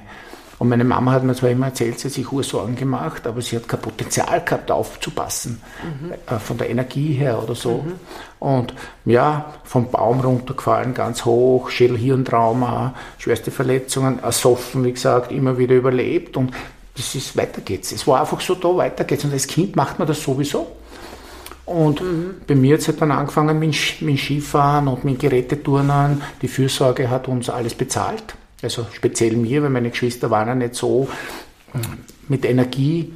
[0.58, 3.58] Und meine Mama hat mir zwar immer erzählt, sie hat sich Ursorgen gemacht, aber sie
[3.58, 6.14] hat kein Potenzial gehabt, aufzupassen, mhm.
[6.14, 7.84] äh, von der Energie her oder so.
[7.84, 7.94] Mhm.
[8.40, 8.74] Und
[9.06, 16.38] ja, vom Baum runtergefallen, ganz hoch, Schädelhirntrauma, schwerste Verletzungen, ersoffen, wie gesagt, immer wieder überlebt
[16.38, 16.54] und
[16.98, 17.92] das ist, weiter geht's.
[17.92, 19.24] Es war einfach so da, weiter geht's.
[19.24, 20.68] Und als Kind macht man das sowieso.
[21.66, 22.36] Und mhm.
[22.48, 26.22] bei mir hat es halt dann angefangen mit, mit Skifahren und mit Geräteturnen.
[26.42, 28.36] Die Fürsorge hat uns alles bezahlt.
[28.62, 31.08] Also speziell mir, weil meine Geschwister waren ja nicht so
[31.74, 31.82] hm,
[32.28, 33.14] mit Energie.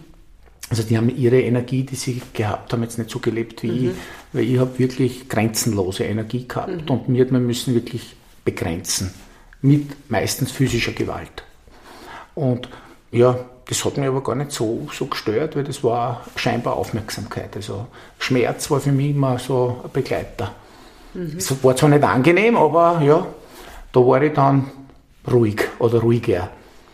[0.69, 3.89] Also die haben ihre Energie, die sie gehabt haben, jetzt nicht so gelebt wie mhm.
[3.89, 3.95] ich,
[4.33, 6.89] weil ich habe wirklich grenzenlose Energie gehabt mhm.
[6.89, 8.15] und mir hat man müssen wirklich
[8.45, 9.13] begrenzen
[9.61, 11.43] mit meistens physischer Gewalt.
[12.35, 12.69] Und
[13.11, 17.55] ja, das hat mich aber gar nicht so, so gestört, weil das war scheinbar Aufmerksamkeit.
[17.55, 17.87] Also
[18.19, 20.51] Schmerz war für mich immer so ein Begleiter.
[21.13, 21.35] Mhm.
[21.37, 23.25] Es war zwar nicht angenehm, aber ja,
[23.91, 24.71] da war ich dann
[25.31, 26.49] ruhig oder ruhiger.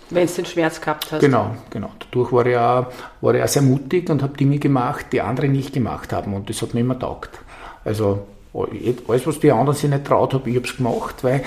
[0.10, 1.19] Wenn du den Schmerz gehabt hast.
[1.19, 1.91] Genau, genau.
[1.99, 2.86] Dadurch war ich auch,
[3.21, 6.49] war ich auch sehr mutig und habe Dinge gemacht, die andere nicht gemacht haben und
[6.49, 7.39] das hat mir immer taugt.
[7.84, 11.43] Also alles, was die anderen sich nicht traut haben, ich habe es gemacht, weil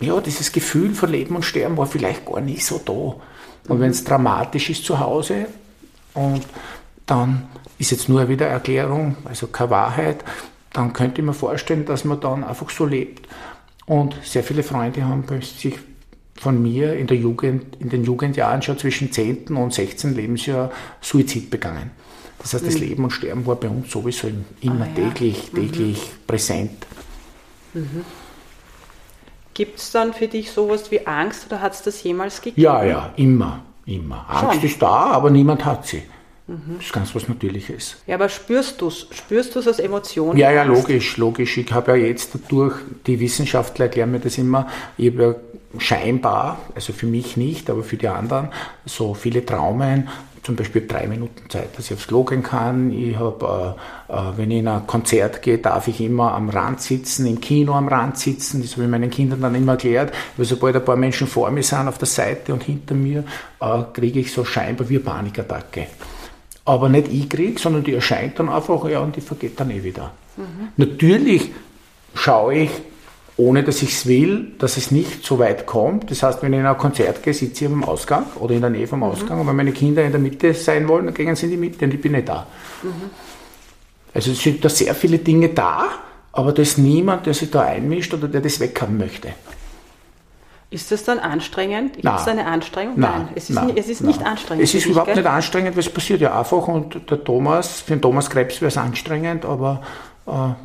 [0.00, 3.22] ja, dieses Gefühl von Leben und Sterben war vielleicht gar nicht so da.
[3.70, 3.82] Und mhm.
[3.82, 5.46] wenn es dramatisch ist zu Hause
[6.12, 6.42] und
[7.06, 7.44] dann
[7.78, 10.24] ist jetzt nur wieder Erklärung, also keine Wahrheit,
[10.72, 13.28] dann könnte ich mir vorstellen, dass man dann einfach so lebt.
[13.86, 15.78] Und sehr viele Freunde haben sich
[16.34, 19.48] von mir in der Jugend, in den Jugendjahren schon zwischen 10.
[19.56, 20.14] und 16.
[20.14, 21.90] Lebensjahr Suizid begangen.
[22.38, 22.80] Das heißt, das mhm.
[22.80, 24.28] Leben und Sterben war bei uns sowieso
[24.60, 25.60] immer ah, täglich, ja.
[25.60, 26.26] täglich mhm.
[26.26, 26.86] präsent.
[27.74, 28.04] Mhm.
[29.54, 32.60] Gibt es dann für dich sowas wie Angst oder hat es das jemals gegeben?
[32.60, 34.24] Ja, ja, immer, immer.
[34.28, 34.70] Angst Schon.
[34.70, 36.02] ist da, aber niemand hat sie.
[36.46, 36.76] Mhm.
[36.76, 37.96] Das ist ganz was Natürliches.
[38.06, 39.06] Ja, aber spürst du es?
[39.12, 40.36] Spürst du es als Emotion?
[40.36, 41.58] Ja, ja, logisch, logisch.
[41.58, 45.34] Ich habe ja jetzt dadurch, die Wissenschaftler erklären mir das immer, ich habe ja
[45.78, 48.48] scheinbar, also für mich nicht, aber für die anderen,
[48.84, 50.08] so viele Traumen,
[50.42, 52.92] zum Beispiel drei Minuten Zeit, dass ich aufs Klo gehen kann.
[52.92, 53.76] Ich habe,
[54.08, 57.40] äh, äh, wenn ich in ein Konzert gehe, darf ich immer am Rand sitzen, im
[57.40, 58.62] Kino am Rand sitzen.
[58.62, 61.62] Das habe ich meinen Kindern dann immer erklärt, weil sobald ein paar Menschen vor mir
[61.62, 63.24] sind, auf der Seite und hinter mir,
[63.60, 65.86] äh, kriege ich so scheinbar wie eine Panikattacke.
[66.64, 69.82] Aber nicht ich kriege, sondern die erscheint dann einfach, ja, und die vergeht dann eh
[69.82, 70.12] wieder.
[70.36, 70.68] Mhm.
[70.76, 71.50] Natürlich
[72.14, 72.70] schaue ich
[73.40, 76.10] ohne dass ich es will, dass es nicht so weit kommt.
[76.10, 78.70] Das heißt, wenn ich in ein Konzert gehe, sitze ich am Ausgang oder in der
[78.70, 79.02] Nähe vom.
[79.02, 79.36] Ausgang.
[79.36, 79.40] Mhm.
[79.40, 81.86] Und wenn meine Kinder in der Mitte sein wollen, dann gehen sie in die Mitte
[81.86, 82.46] und ich bin nicht da.
[82.82, 83.10] Mhm.
[84.12, 85.86] Also es sind da sehr viele Dinge da,
[86.32, 89.28] aber da ist niemand, der sich da einmischt oder der das weghaben möchte.
[90.68, 91.94] Ist das dann anstrengend?
[91.94, 92.94] Gibt es eine Anstrengung?
[92.96, 94.62] Nein, nein, es ist, nein, nicht, es ist nicht anstrengend.
[94.62, 98.02] Es ist überhaupt nicht anstrengend, weil es passiert ja einfach und der Thomas, für den
[98.02, 99.82] Thomas Krebs wäre es anstrengend, aber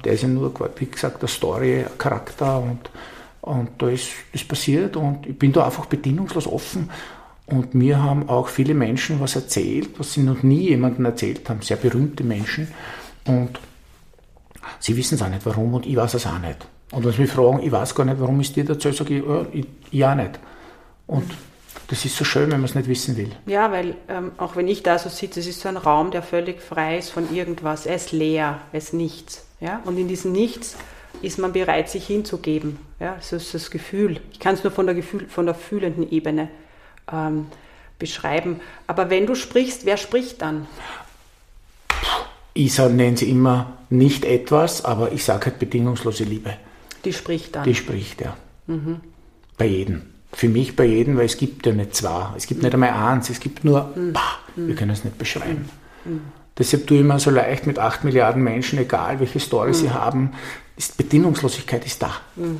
[0.03, 2.89] der ist ja nur, wie gesagt, der Story, Charakter und,
[3.41, 6.89] und da ist das passiert und ich bin da einfach bedingungslos offen.
[7.47, 11.61] Und mir haben auch viele Menschen was erzählt, was sie noch nie jemandem erzählt haben,
[11.61, 12.67] sehr berühmte Menschen.
[13.27, 13.59] Und
[14.79, 16.67] sie wissen es auch nicht, warum und ich weiß es auch nicht.
[16.91, 19.25] Und wenn sie mich fragen, ich weiß gar nicht, warum ist dir dazu, sage ich,
[19.25, 20.39] ja, ich, ich auch nicht.
[21.07, 21.25] Und
[21.87, 23.31] das ist so schön, wenn man es nicht wissen will.
[23.45, 26.23] Ja, weil ähm, auch wenn ich da so sitze, es ist so ein Raum, der
[26.23, 27.85] völlig frei ist von irgendwas.
[27.85, 29.45] Er ist leer, er ist nichts.
[29.65, 29.81] Ja?
[29.83, 30.75] Und in diesem Nichts
[31.23, 32.77] ist man bereit, sich hinzugeben.
[32.99, 33.15] Ja?
[33.15, 34.21] Das ist das Gefühl.
[34.31, 36.49] Ich kann es nur von der, Gefühl, von der fühlenden Ebene
[37.11, 37.47] ähm,
[37.97, 38.59] beschreiben.
[38.85, 40.67] Aber wenn du sprichst, wer spricht dann?
[42.53, 46.53] Ich nenne sie immer nicht etwas, aber ich sage halt bedingungslose Liebe.
[47.03, 47.63] Die spricht dann.
[47.63, 48.37] Die spricht, ja.
[48.67, 49.01] Mhm.
[49.57, 50.03] Bei jedem.
[50.31, 52.29] Für mich bei jedem, weil es gibt ja nicht zwei.
[52.37, 52.65] Es gibt mhm.
[52.65, 54.13] nicht einmal eins, es gibt nur, mhm.
[54.13, 55.69] bah, wir können es nicht beschreiben.
[56.05, 56.21] Mhm.
[56.57, 59.93] Deshalb tue ich immer so leicht mit acht Milliarden Menschen, egal welche Story sie mhm.
[59.93, 60.31] haben,
[60.77, 62.11] ist Bedingungslosigkeit ist da.
[62.35, 62.59] Mhm.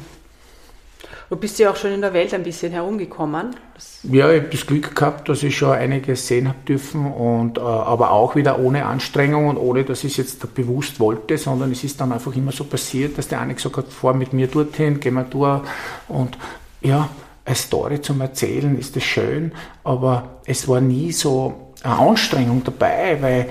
[1.29, 3.55] Du bist ja auch schon in der Welt ein bisschen herumgekommen.
[3.73, 7.58] Das ja, ich habe das Glück gehabt, dass ich schon einiges sehen habe dürfen, und,
[7.58, 11.71] äh, aber auch wieder ohne Anstrengung und ohne, dass ich es jetzt bewusst wollte, sondern
[11.71, 14.47] es ist dann einfach immer so passiert, dass der eine gesagt hat, fahr mit mir
[14.47, 15.62] dorthin, geh mal durch
[16.08, 16.38] und
[16.81, 17.10] ja,
[17.43, 19.51] eine Story zum Erzählen ist das schön,
[19.84, 23.49] aber es war nie so eine Anstrengung dabei, weil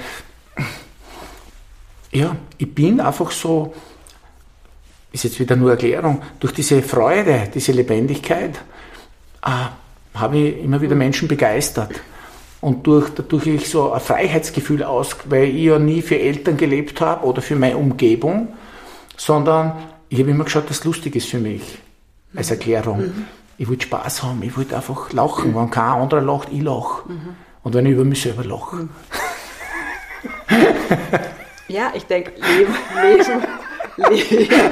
[2.14, 3.74] ja, ich bin einfach so
[5.14, 8.56] ist jetzt wieder nur Erklärung, durch diese Freude, diese Lebendigkeit,
[9.42, 12.00] äh, habe ich immer wieder Menschen begeistert.
[12.60, 17.00] Und durch, dadurch ich so ein Freiheitsgefühl aus, weil ich ja nie für Eltern gelebt
[17.00, 18.48] habe oder für meine Umgebung,
[19.16, 19.74] sondern
[20.08, 21.62] ich habe immer geschaut, dass es lustig ist für mich,
[22.34, 22.98] als Erklärung.
[22.98, 23.24] Mhm.
[23.56, 25.54] Ich wollte Spaß haben, ich wollte einfach lachen.
[25.54, 27.08] Wenn kein anderer lacht, ich lache.
[27.08, 27.36] Mhm.
[27.62, 28.88] Und wenn ich über mich selber lache.
[31.68, 33.42] Ja, ich denke, Leben, Leben,
[33.96, 34.70] Leben.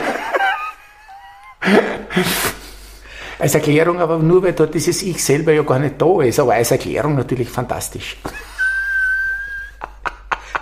[3.39, 6.55] Als Erklärung aber nur, weil dort dieses Ich selber ja gar nicht da ist, aber
[6.55, 8.17] als Erklärung natürlich fantastisch.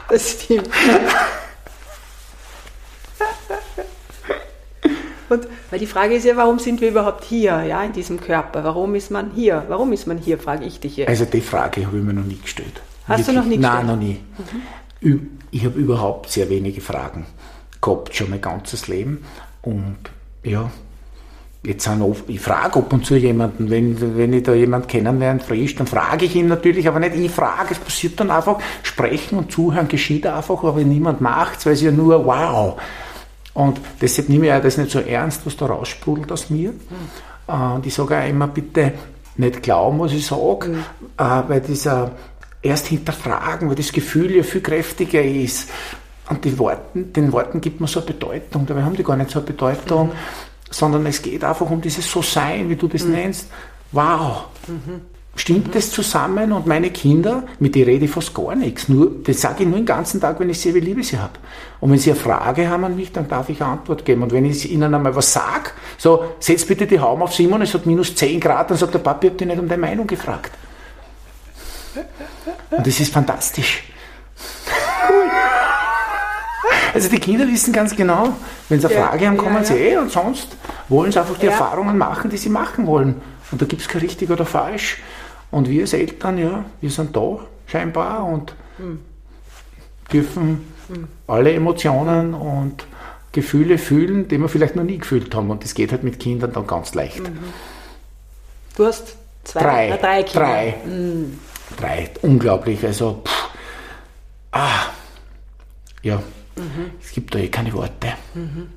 [0.09, 0.71] Das stimmt.
[5.29, 8.65] Und weil die Frage ist ja, warum sind wir überhaupt hier, ja, in diesem Körper?
[8.65, 9.65] Warum ist man hier?
[9.69, 11.09] Warum ist man hier, frage ich dich jetzt.
[11.09, 12.83] Also die Frage habe ich mir noch nie gestellt.
[13.07, 13.27] Hast Wirklich?
[13.27, 13.77] du noch nie gestellt?
[13.77, 14.21] Nein, noch nie.
[14.39, 14.63] Mhm.
[15.01, 17.27] Ich habe überhaupt sehr wenige Fragen
[17.81, 19.25] gehabt, schon mein ganzes Leben.
[19.63, 19.97] Und
[20.43, 20.71] ja,
[21.63, 25.41] Jetzt sind oft, ich frage ab und zu jemanden, wenn, wenn ich da jemanden kennenlerne,
[25.41, 29.37] frisch, dann frage ich ihn natürlich, aber nicht ich frage, es passiert dann einfach, sprechen
[29.37, 32.81] und zuhören geschieht einfach, aber niemand macht es, weil es ja nur wow.
[33.53, 36.71] Und deshalb nehme ich das nicht so ernst, was da raussprudelt aus mir.
[36.71, 37.75] Mhm.
[37.75, 38.95] Und ich sage auch immer, bitte
[39.37, 40.85] nicht glauben, was ich sage, mhm.
[41.19, 42.13] weil dieser
[42.63, 45.71] erst hinterfragen, weil das Gefühl ja viel kräftiger ist.
[46.29, 49.31] Und die Worten, den Worten gibt man so eine Bedeutung, dabei haben die gar nicht
[49.31, 50.09] so eine Bedeutung.
[50.09, 50.13] Mhm
[50.71, 53.13] sondern es geht einfach um dieses So-Sein, wie du das mhm.
[53.13, 53.49] nennst.
[53.93, 54.45] Wow!
[54.69, 55.03] Mhm.
[55.37, 55.73] Stimmt mhm.
[55.73, 56.53] das zusammen?
[56.53, 58.89] Und meine Kinder, mit denen rede ich fast gar nichts.
[58.89, 61.35] Nur, das sage ich nur den ganzen Tag, wenn ich sehe, wie liebe sie habe.
[61.81, 64.23] Und wenn sie eine Frage haben an mich, dann darf ich eine Antwort geben.
[64.23, 67.75] Und wenn ich ihnen einmal was sage, so, setz bitte die Haube auf Simon, es
[67.75, 70.07] hat minus 10 Grad, dann sagt der Papi, ich habe dich nicht um deine Meinung
[70.07, 70.53] gefragt.
[72.71, 73.85] Und das ist fantastisch.
[75.09, 75.31] Cool.
[76.93, 78.35] Also die Kinder wissen ganz genau,
[78.69, 80.49] wenn sie eine Frage haben, kommen ja, sie eh und sonst
[80.89, 83.21] wollen sie einfach die Erfahrungen machen, die sie machen wollen.
[83.51, 84.99] Und da gibt es kein richtig oder falsch.
[85.51, 89.01] Und wir als Eltern, ja, wir sind da scheinbar und mhm.
[90.13, 91.09] dürfen mhm.
[91.27, 92.85] alle Emotionen und
[93.33, 95.51] Gefühle fühlen, die wir vielleicht noch nie gefühlt haben.
[95.51, 97.21] Und das geht halt mit Kindern dann ganz leicht.
[97.21, 97.39] Mhm.
[98.77, 100.47] Du hast zwei, drei, drei Kinder.
[100.47, 100.77] Drei.
[101.79, 102.11] Drei.
[102.23, 102.85] Unglaublich.
[102.85, 103.49] Also, pff,
[104.53, 104.87] ah,
[106.03, 106.23] ja,
[106.61, 106.91] Mhm.
[107.03, 108.09] Es gibt da eh keine Worte.
[108.35, 108.69] Mhm.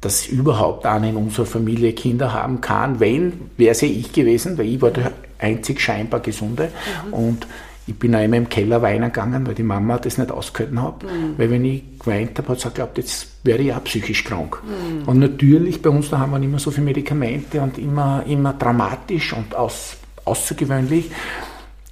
[0.00, 4.58] Dass überhaupt einer in unserer Familie Kinder haben kann, wenn, wäre es ja ich gewesen,
[4.58, 6.70] weil ich war der einzig scheinbar Gesunde.
[7.06, 7.12] Mhm.
[7.12, 7.46] Und
[7.86, 11.02] ich bin auch immer im Keller weinen gegangen, weil die Mama das nicht ausgehalten hat.
[11.02, 11.34] Mhm.
[11.36, 14.60] Weil wenn ich geweint habe, hat sie gesagt, jetzt wäre ich auch psychisch krank.
[14.64, 15.08] Mhm.
[15.08, 19.32] Und natürlich, bei uns da haben wir immer so viele Medikamente und immer, immer dramatisch
[19.32, 21.10] und aus, außergewöhnlich.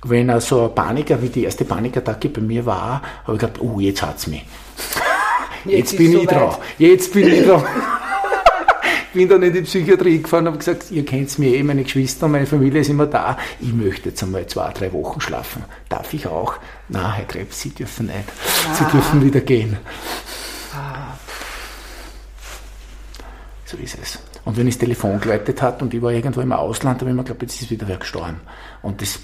[0.02, 3.80] Wenn also ein Paniker, wie die erste Panikattacke bei mir war, habe ich gedacht, oh,
[3.80, 4.44] jetzt hat es mich.
[5.66, 6.56] Jetzt, jetzt bin ich so dran.
[6.78, 7.62] Jetzt bin ich dran.
[9.12, 12.28] bin dann in die Psychiatrie gefahren und habe gesagt, ihr kennt mir eh, meine Geschwister,
[12.28, 13.36] meine Familie ist immer da.
[13.60, 15.64] Ich möchte jetzt einmal zwei, drei Wochen schlafen.
[15.90, 16.54] Darf ich auch?
[16.88, 18.18] Nein, Herr Krebs, Sie dürfen nicht.
[18.18, 18.74] Ah.
[18.74, 19.76] Sie dürfen wieder gehen.
[20.74, 21.18] Ah.
[23.66, 24.18] So ist es.
[24.44, 27.16] Und wenn ich das Telefon geläutet hat und ich war irgendwo im Ausland, habe ich
[27.16, 28.40] mir geglaubt, jetzt ist wieder wer gestorben.
[28.82, 29.20] Und das,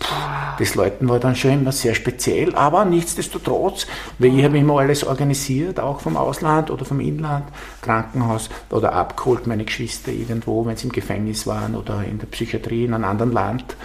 [0.59, 3.87] das Läuten war dann schon immer sehr speziell, aber nichtsdestotrotz,
[4.19, 7.47] weil ich habe immer alles organisiert, auch vom Ausland oder vom Inland,
[7.81, 12.85] Krankenhaus oder abgeholt, meine Geschwister irgendwo, wenn sie im Gefängnis waren oder in der Psychiatrie
[12.85, 13.77] in einem anderen Land.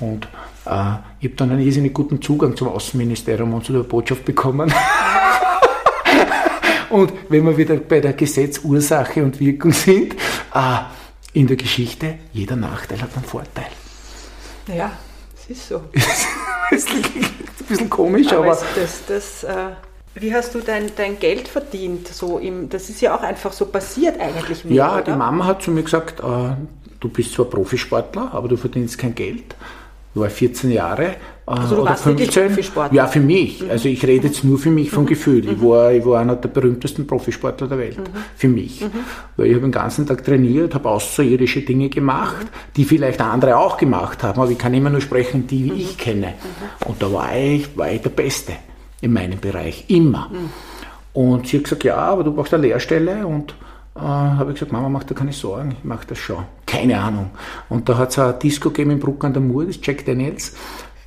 [0.00, 0.28] Und
[0.66, 4.72] äh, ich habe dann einen irrsinnig guten Zugang zum Außenministerium und zu der Botschaft bekommen.
[6.90, 10.14] Und wenn wir wieder bei der Gesetzursache und Wirkung sind,
[10.54, 10.78] äh,
[11.32, 13.66] in der Geschichte, jeder Nachteil hat einen Vorteil.
[14.66, 14.92] Ja,
[15.36, 15.82] es ist so.
[15.92, 18.52] es ist ein bisschen komisch, aber.
[18.52, 19.70] aber das, das, äh,
[20.14, 22.08] Wie hast du dein, dein Geld verdient?
[22.08, 24.64] So im, das ist ja auch einfach so passiert eigentlich.
[24.64, 25.02] Mehr, ja, oder?
[25.02, 26.56] die Mama hat zu mir gesagt, äh,
[27.00, 29.54] du bist zwar Profisportler, aber du verdienst kein Geld.
[30.18, 31.14] Ich war 14 Jahre
[31.48, 32.46] äh, also du oder warst 15.
[32.48, 32.96] Profisportler?
[32.96, 33.62] Ja, für mich.
[33.62, 33.70] Mhm.
[33.70, 35.08] Also ich rede jetzt nur für mich vom mhm.
[35.08, 35.48] Gefühl.
[35.48, 35.68] Ich, mhm.
[35.68, 37.98] war, ich war einer der berühmtesten Profisportler der Welt.
[37.98, 38.02] Mhm.
[38.36, 38.80] Für mich.
[38.82, 38.90] Mhm.
[39.36, 43.76] Weil ich habe den ganzen Tag trainiert, habe außerirdische Dinge gemacht, die vielleicht andere auch
[43.76, 46.34] gemacht haben, aber ich kann immer nur sprechen, die ich kenne.
[46.86, 48.52] Und da war ich, war ich der Beste
[49.00, 49.84] in meinem Bereich.
[49.88, 50.30] Immer.
[51.12, 53.54] Und sie hat gesagt, ja, aber du brauchst eine Lehrstelle und
[53.96, 56.44] äh, habe ich gesagt, Mama, mach dir keine Sorgen, ich mache das schon.
[56.68, 57.30] Keine Ahnung.
[57.70, 60.52] Und da hat es ein Disco gegeben in Bruck an der Mur, das Jack Daniels.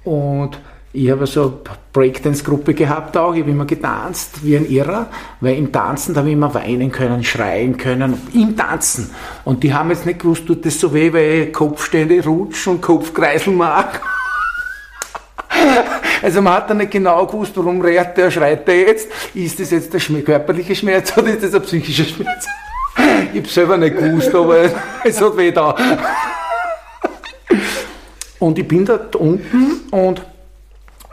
[0.03, 0.59] Und
[0.91, 5.07] ich habe so eine Breakdance-Gruppe gehabt auch, ich habe immer getanzt wie ein Irrer,
[5.39, 9.11] weil im Tanzen, habe ich immer weinen können, schreien können, im Tanzen.
[9.45, 12.81] Und die haben jetzt nicht gewusst, tut das so weh, weil ich Kopfstände rutschen und
[12.81, 13.99] Kopfkreisel mache.
[16.23, 19.09] Also man hat dann nicht genau gewusst, warum rät der, schreit der jetzt.
[19.33, 22.45] Ist das jetzt der körperliche Schmerz oder ist das ein psychischer Schmerz?
[23.33, 24.69] Ich habe selber nicht gewusst, aber
[25.03, 25.75] es hat weh da.
[28.39, 30.21] Und ich bin dort unten und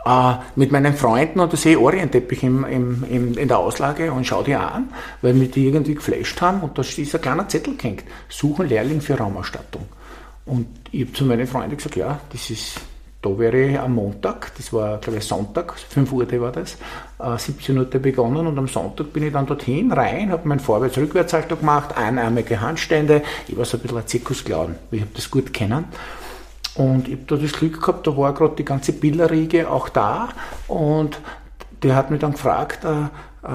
[0.08, 4.10] äh, mit meinen Freunden und da sehe ich Orienteppich im, im, im, in der Auslage
[4.10, 4.88] und schaue die an,
[5.20, 8.04] weil mich die irgendwie geflasht haben und da ist ein kleiner Zettel gehängt.
[8.28, 9.86] Suchen Lehrling für Raumausstattung.
[10.46, 12.80] Und ich habe zu meinen Freunden gesagt, ja, das ist
[13.20, 16.76] da wäre ich am Montag, das war glaube ich Sonntag, 5 Uhr war das,
[17.18, 21.56] äh, 17 Uhr begonnen und am Sonntag bin ich dann dorthin rein, habe meinen Vorwärts-Rückwärtshalter
[21.56, 25.86] gemacht, einarmige Handstände, ich war so ein bisschen ein Zirkusclown, ich habe das gut kennen.
[26.74, 30.28] Und ich habe da das Glück gehabt, da war gerade die ganze Billerriege auch da
[30.68, 31.18] und
[31.82, 33.02] der hat mich dann gefragt, äh,
[33.46, 33.50] äh,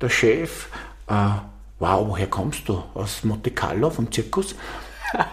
[0.00, 0.68] der Chef,
[1.08, 1.12] äh,
[1.78, 2.82] wow, woher kommst du?
[2.94, 4.56] Aus Monte Carlo vom Zirkus?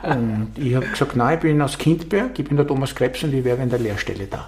[0.03, 3.33] Und ich habe gesagt, nein, ich bin aus Kindberg, ich bin der Thomas Krebs und
[3.33, 4.47] ich wäre in der Lehrstelle da.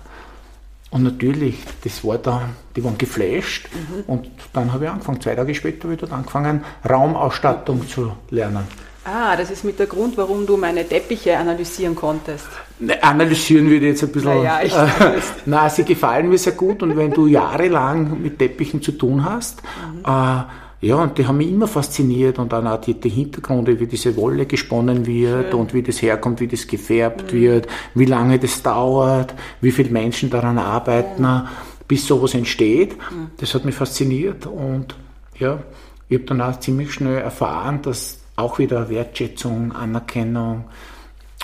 [0.92, 3.68] Und natürlich, das war da, die waren geflasht.
[3.74, 4.04] Mhm.
[4.06, 8.68] Und dann habe ich angefangen, zwei Tage später habe ich dort angefangen, Raumausstattung zu lernen.
[9.06, 12.48] Ah, das ist mit der Grund, warum du meine Teppiche analysieren konntest.
[12.80, 14.44] Ne, analysieren würde jetzt ein bisschen.
[14.44, 18.82] Naja, ich äh, na, sie gefallen mir sehr gut und wenn du jahrelang mit Teppichen
[18.82, 20.06] zu tun hast, mhm.
[20.06, 20.44] äh,
[20.84, 24.16] ja, und die haben mich immer fasziniert und dann auch die, die Hintergründe, wie diese
[24.18, 25.60] Wolle gesponnen wird Schön.
[25.60, 27.38] und wie das herkommt, wie das gefärbt mhm.
[27.38, 31.48] wird, wie lange das dauert, wie viele Menschen daran arbeiten, mhm.
[31.88, 32.98] bis sowas entsteht.
[32.98, 33.32] Mhm.
[33.38, 34.96] Das hat mich fasziniert und
[35.40, 35.64] ja,
[36.10, 40.66] ich habe dann auch ziemlich schnell erfahren, dass auch wieder Wertschätzung, Anerkennung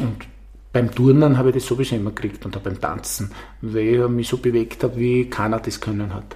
[0.02, 0.28] und
[0.73, 4.28] beim Turnen habe ich das sowieso immer gekriegt und auch beim Tanzen, weil ich mich
[4.28, 6.36] so bewegt habe, wie keiner das können hat.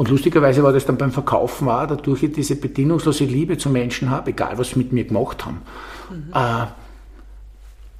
[0.00, 4.08] Und lustigerweise war das dann beim Verkaufen auch, dadurch ich diese bedingungslose Liebe zu Menschen
[4.08, 5.60] habe, egal was sie mit mir gemacht haben,
[6.08, 6.30] mhm.
[6.32, 6.66] äh,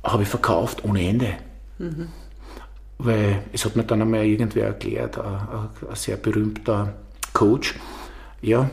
[0.09, 1.35] habe ich verkauft ohne Ende.
[1.77, 2.09] Mhm.
[2.97, 6.95] Weil es hat mir dann einmal irgendwer erklärt, ein, ein sehr berühmter
[7.35, 7.75] Coach,
[8.41, 8.71] ja,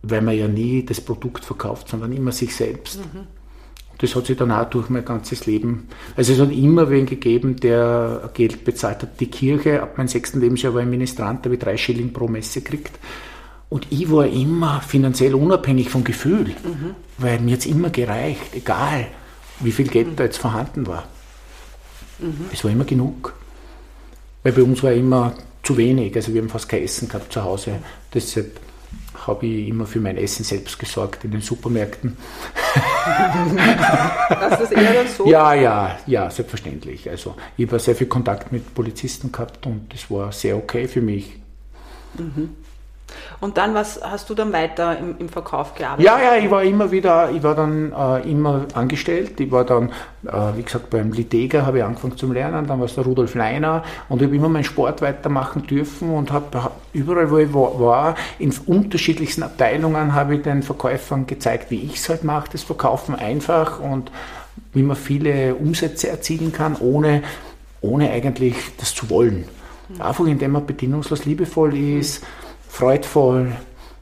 [0.00, 2.96] weil man ja nie das Produkt verkauft, sondern immer sich selbst.
[3.12, 3.35] Mhm
[3.98, 7.56] das hat sich dann auch durch mein ganzes Leben, also es hat immer wen gegeben,
[7.56, 9.20] der Geld bezahlt hat.
[9.20, 12.60] Die Kirche, ab meinem sechsten Lebensjahr war ich Ministrant, habe ich drei Schilling pro Messe
[12.60, 12.98] gekriegt.
[13.68, 16.94] Und ich war immer finanziell unabhängig vom Gefühl, mhm.
[17.18, 19.08] weil mir jetzt immer gereicht, egal
[19.60, 20.16] wie viel Geld mhm.
[20.16, 21.08] da jetzt vorhanden war.
[22.18, 22.46] Mhm.
[22.52, 23.34] Es war immer genug.
[24.42, 27.42] Weil bei uns war immer zu wenig, also wir haben fast kein Essen gehabt zu
[27.42, 27.78] Hause.
[28.14, 28.60] Deshalb
[29.26, 32.16] habe ich immer für mein Essen selbst gesorgt in den Supermärkten.
[34.28, 35.26] Das eher dann so?
[35.26, 37.08] Ja, ja, ja, selbstverständlich.
[37.08, 41.00] Also ich habe sehr viel Kontakt mit Polizisten gehabt und das war sehr okay für
[41.00, 41.38] mich.
[42.18, 42.50] Mhm.
[43.40, 46.04] Und dann, was hast du dann weiter im, im, Verkauf gearbeitet?
[46.04, 49.38] Ja, ja, ich war immer wieder, ich war dann äh, immer angestellt.
[49.38, 49.90] Ich war dann,
[50.26, 53.34] äh, wie gesagt, beim Litega habe ich angefangen zu lernen, dann war es der Rudolf
[53.34, 58.16] Leiner und ich habe immer meinen Sport weitermachen dürfen und habe überall, wo ich war,
[58.38, 63.14] in unterschiedlichsten Abteilungen habe ich den Verkäufern gezeigt, wie ich es halt mache, das Verkaufen
[63.14, 64.10] einfach und
[64.72, 67.22] wie man viele Umsätze erzielen kann, ohne,
[67.80, 69.44] ohne eigentlich das zu wollen.
[69.88, 70.02] Mhm.
[70.02, 72.22] Einfach indem man bedingungslos liebevoll ist.
[72.22, 72.45] Mhm
[72.76, 73.52] freudvoll,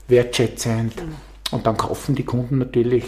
[0.08, 0.96] wertschätzend.
[0.96, 1.14] Mhm.
[1.52, 3.04] Und dann kaufen die Kunden natürlich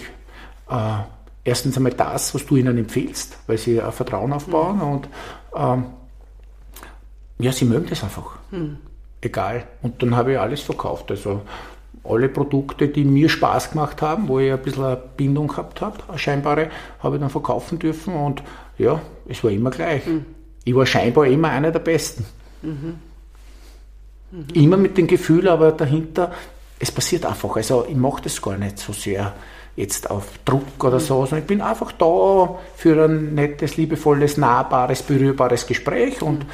[0.70, 0.98] äh,
[1.42, 4.82] erstens einmal das, was du ihnen empfiehlst, weil sie ein Vertrauen aufbauen mhm.
[4.82, 5.08] und
[5.56, 5.84] ähm,
[7.38, 8.38] ja, sie mögen das einfach.
[8.50, 8.78] Mhm.
[9.20, 9.64] Egal.
[9.82, 11.10] Und dann habe ich alles verkauft.
[11.10, 11.42] Also
[12.04, 15.98] alle Produkte, die mir Spaß gemacht haben, wo ich ein bisschen eine Bindung gehabt habe,
[16.08, 18.42] eine scheinbare, habe ich dann verkaufen dürfen und
[18.78, 20.06] ja, es war immer gleich.
[20.06, 20.24] Mhm.
[20.64, 22.24] Ich war scheinbar immer einer der Besten.
[22.62, 22.98] Mhm.
[24.30, 24.46] Mhm.
[24.54, 26.32] Immer mit dem Gefühl, aber dahinter,
[26.78, 27.56] es passiert einfach.
[27.56, 29.34] Also ich mache das gar nicht so sehr
[29.76, 35.02] jetzt auf Druck oder so, sondern ich bin einfach da für ein nettes, liebevolles, nahbares,
[35.02, 36.46] berührbares Gespräch und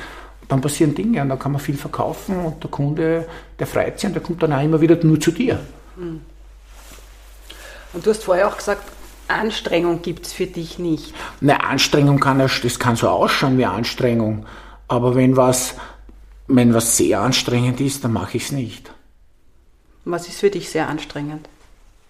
[0.49, 3.27] dann passieren Dinge und dann kann man viel verkaufen und der Kunde,
[3.59, 5.61] der freut sich und der kommt dann auch immer wieder nur zu dir.
[7.93, 8.83] Und du hast vorher auch gesagt,
[9.29, 11.15] Anstrengung gibt es für dich nicht.
[11.41, 14.47] Eine Anstrengung kann, das kann so ausschauen wie Anstrengung,
[14.89, 15.75] aber wenn was,
[16.47, 18.93] wenn was sehr anstrengend ist, dann mache ich es nicht.
[20.05, 21.49] Was ist für dich sehr anstrengend?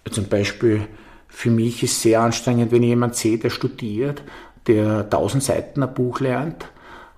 [0.09, 0.87] Zum Beispiel,
[1.27, 4.23] für mich ist sehr anstrengend, wenn ich jemand sehe, der studiert,
[4.67, 6.65] der tausend Seiten ein Buch lernt.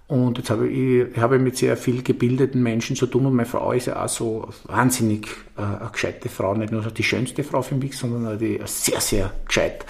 [0.07, 3.47] Und jetzt habe ich, ich habe mit sehr viel gebildeten Menschen zu tun und meine
[3.47, 7.63] Frau ist ja auch so wahnsinnig äh, eine gescheite Frau, nicht nur die schönste Frau
[7.63, 9.83] für mich, sondern die sehr, sehr gescheit.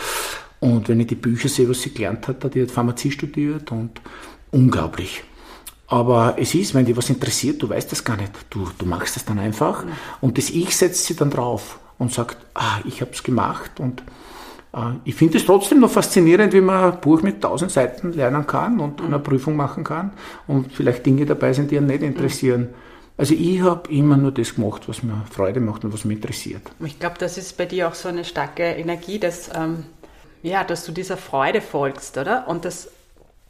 [0.61, 3.99] Und wenn ich die Bücher sehe, was sie gelernt hat, die hat Pharmazie studiert und
[4.51, 5.23] unglaublich.
[5.87, 8.31] Aber es ist, wenn dich was interessiert, du weißt das gar nicht.
[8.49, 9.83] Du, du machst das dann einfach
[10.21, 14.01] und das Ich setzt sie dann drauf und sagt, ah, ich habe es gemacht und
[14.73, 18.47] äh, ich finde es trotzdem noch faszinierend, wie man ein Buch mit tausend Seiten lernen
[18.47, 20.11] kann und eine Prüfung machen kann
[20.47, 22.69] und vielleicht Dinge dabei sind, die einen nicht interessieren.
[23.17, 26.63] Also ich habe immer nur das gemacht, was mir Freude macht und was mich interessiert.
[26.83, 29.85] Ich glaube, das ist bei dir auch so eine starke Energie, dass, ähm,
[30.43, 32.45] ja, dass du dieser Freude folgst, oder?
[32.47, 32.89] Und das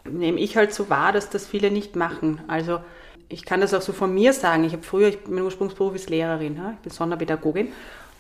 [0.09, 2.41] nehme ich halt so wahr, dass das viele nicht machen.
[2.47, 2.79] Also
[3.29, 4.63] ich kann das auch so von mir sagen.
[4.63, 6.71] Ich habe früher, ich, mein Ursprungsberuf ist Lehrerin, ja?
[6.73, 7.71] ich bin Sonderpädagogin,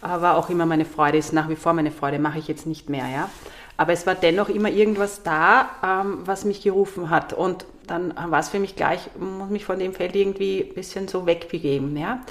[0.01, 2.89] aber auch immer meine Freude ist nach wie vor meine Freude, mache ich jetzt nicht
[2.89, 3.29] mehr, ja.
[3.77, 7.33] Aber es war dennoch immer irgendwas da, ähm, was mich gerufen hat.
[7.33, 11.07] Und dann war es für mich gleich, muss mich von dem Feld irgendwie ein bisschen
[11.07, 12.21] so wegbegeben, ja.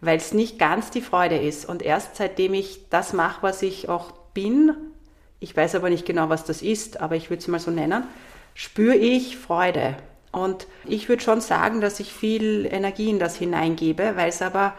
[0.00, 1.68] Weil es nicht ganz die Freude ist.
[1.68, 4.72] Und erst seitdem ich das mache, was ich auch bin,
[5.38, 8.04] ich weiß aber nicht genau, was das ist, aber ich würde es mal so nennen,
[8.56, 9.94] spüre ich Freude.
[10.32, 14.74] Und ich würde schon sagen, dass ich viel Energie in das hineingebe, weil es aber,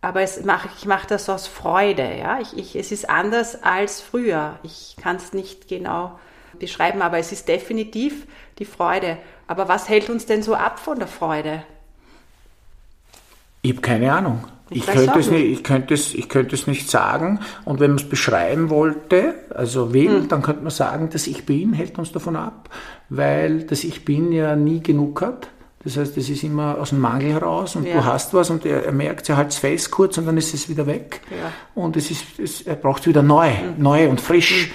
[0.00, 2.16] aber es mach, ich mache das aus Freude.
[2.16, 2.38] Ja?
[2.40, 4.58] Ich, ich, es ist anders als früher.
[4.62, 6.18] Ich kann es nicht genau
[6.58, 8.26] beschreiben, aber es ist definitiv
[8.58, 9.18] die Freude.
[9.48, 11.64] Aber was hält uns denn so ab von der Freude?
[13.62, 14.46] Ich habe keine Ahnung.
[14.74, 17.40] Ich könnte, es nicht, ich, könnte es, ich könnte es nicht sagen.
[17.64, 20.28] Und wenn man es beschreiben wollte, also will, hm.
[20.28, 22.68] dann könnte man sagen, dass Ich Bin hält uns davon ab,
[23.08, 25.48] weil das Ich Bin ja nie genug hat.
[25.84, 27.94] Das heißt, es ist immer aus dem Mangel heraus und ja.
[27.94, 30.54] du hast was und er, er merkt, er hält es fest kurz und dann ist
[30.54, 31.22] es wieder weg.
[31.30, 31.52] Ja.
[31.74, 33.82] Und es ist, es, er braucht es wieder neu, mhm.
[33.82, 34.70] neu und frisch.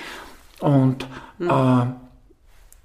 [0.62, 0.68] Mhm.
[0.68, 1.08] Und
[1.40, 1.50] mhm.
[1.50, 1.86] Äh,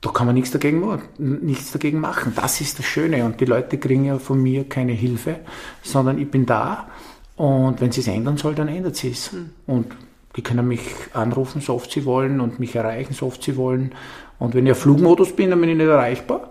[0.02, 2.32] da kann man nichts dagegen, nichts dagegen machen.
[2.34, 3.24] Das ist das Schöne.
[3.24, 5.36] Und die Leute kriegen ja von mir keine Hilfe,
[5.82, 6.88] sondern ich bin da.
[7.36, 9.32] Und wenn sie es ändern soll, dann ändert sie es.
[9.32, 9.50] Mhm.
[9.66, 9.86] Und
[10.34, 10.82] die können mich
[11.14, 13.92] anrufen, so oft sie wollen, und mich erreichen, so oft sie wollen.
[14.40, 16.50] Und wenn ich auf Flugmodus bin, dann bin ich nicht erreichbar.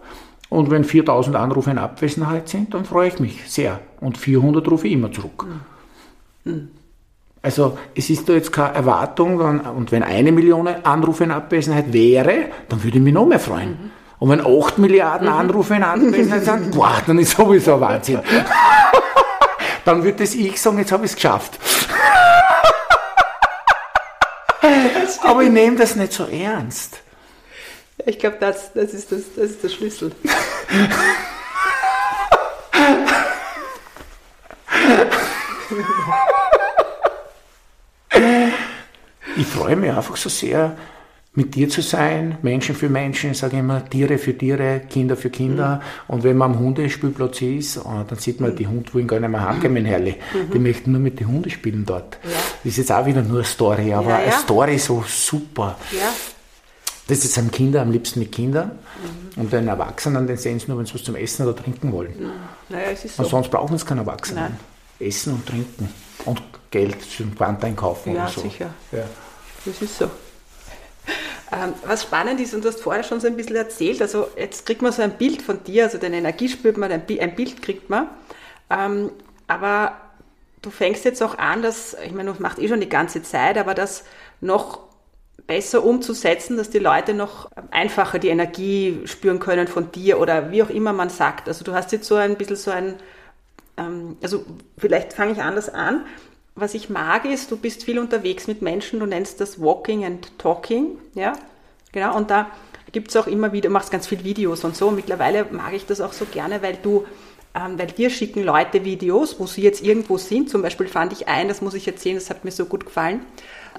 [0.49, 3.81] Und wenn 4000 Anrufe in Abwesenheit sind, dann freue ich mich sehr.
[3.99, 5.45] Und 400 rufe ich immer zurück.
[6.45, 6.69] Mhm.
[7.43, 12.45] Also es ist da jetzt keine Erwartung, und wenn eine Million Anrufe in Abwesenheit wäre,
[12.69, 13.69] dann würde ich mich noch mehr freuen.
[13.69, 13.91] Mhm.
[14.19, 15.33] Und wenn 8 Milliarden mhm.
[15.33, 18.19] Anrufe in Abwesenheit sind, boah, dann ist sowieso ein Wahnsinn.
[19.85, 21.57] dann würde das ich sagen, jetzt habe ich es geschafft.
[25.23, 26.99] Aber ich nehme das nicht so ernst.
[28.05, 30.11] Ich glaube, das, das, ist das, das ist der Schlüssel.
[39.37, 40.75] ich freue mich einfach so sehr,
[41.33, 45.29] mit dir zu sein, Menschen für Menschen, ich sage immer Tiere für Tiere, Kinder für
[45.29, 45.77] Kinder.
[45.77, 46.13] Mhm.
[46.13, 49.29] Und wenn man am Hundespielplatz ist, äh, dann sieht man, die Hunde wollen gar nicht
[49.29, 50.17] mehr heimgehen, mein Herrlich.
[50.33, 50.51] Mhm.
[50.51, 52.19] Die möchten nur mit den Hunden spielen dort.
[52.23, 52.31] Ja.
[52.31, 54.23] Das ist jetzt auch wieder nur eine Story, aber ja, ja.
[54.25, 55.77] eine Story so super.
[57.07, 58.71] Das ist am Kinder am liebsten mit Kindern.
[59.35, 59.41] Mhm.
[59.41, 62.13] Und den Erwachsenen, den sehen sie nur, wenn sie was zum Essen oder Trinken wollen.
[62.19, 62.31] Mhm.
[62.67, 63.23] Naja, es ist so.
[63.23, 64.43] Und sonst brauchen sie keinen Erwachsenen.
[64.43, 65.07] Nein.
[65.07, 65.87] Essen und Trinken.
[66.25, 68.41] Und Geld zum Quant einkaufen ja, oder so.
[68.41, 68.73] Sicher.
[68.91, 69.03] Ja,
[69.65, 70.09] Das ist so.
[71.53, 74.65] Ähm, was spannend ist, und du hast vorher schon so ein bisschen erzählt, also jetzt
[74.65, 77.89] kriegt man so ein Bild von dir, also deine Energie spürt man, ein, Bild kriegt
[77.89, 78.07] man.
[78.69, 79.11] Ähm,
[79.47, 79.97] aber
[80.61, 83.57] du fängst jetzt auch an, dass, ich meine, du machst eh schon die ganze Zeit,
[83.57, 84.05] aber das
[84.39, 84.79] noch
[85.45, 90.63] besser umzusetzen, dass die Leute noch einfacher die Energie spüren können von dir oder wie
[90.63, 91.49] auch immer man sagt.
[91.49, 92.95] Also du hast jetzt so ein bisschen so ein,
[93.81, 94.45] ähm, also
[94.77, 96.05] vielleicht fange ich anders an.
[96.55, 100.37] Was ich mag ist, du bist viel unterwegs mit Menschen, du nennst das Walking and
[100.37, 101.33] Talking, ja,
[101.91, 102.51] genau, und da
[102.91, 104.91] gibt es auch immer wieder, du machst ganz viel Videos und so.
[104.91, 107.05] Mittlerweile mag ich das auch so gerne, weil du
[107.53, 110.49] ähm, weil wir schicken Leute Videos, wo sie jetzt irgendwo sind.
[110.49, 113.25] Zum Beispiel fand ich ein, das muss ich erzählen, das hat mir so gut gefallen.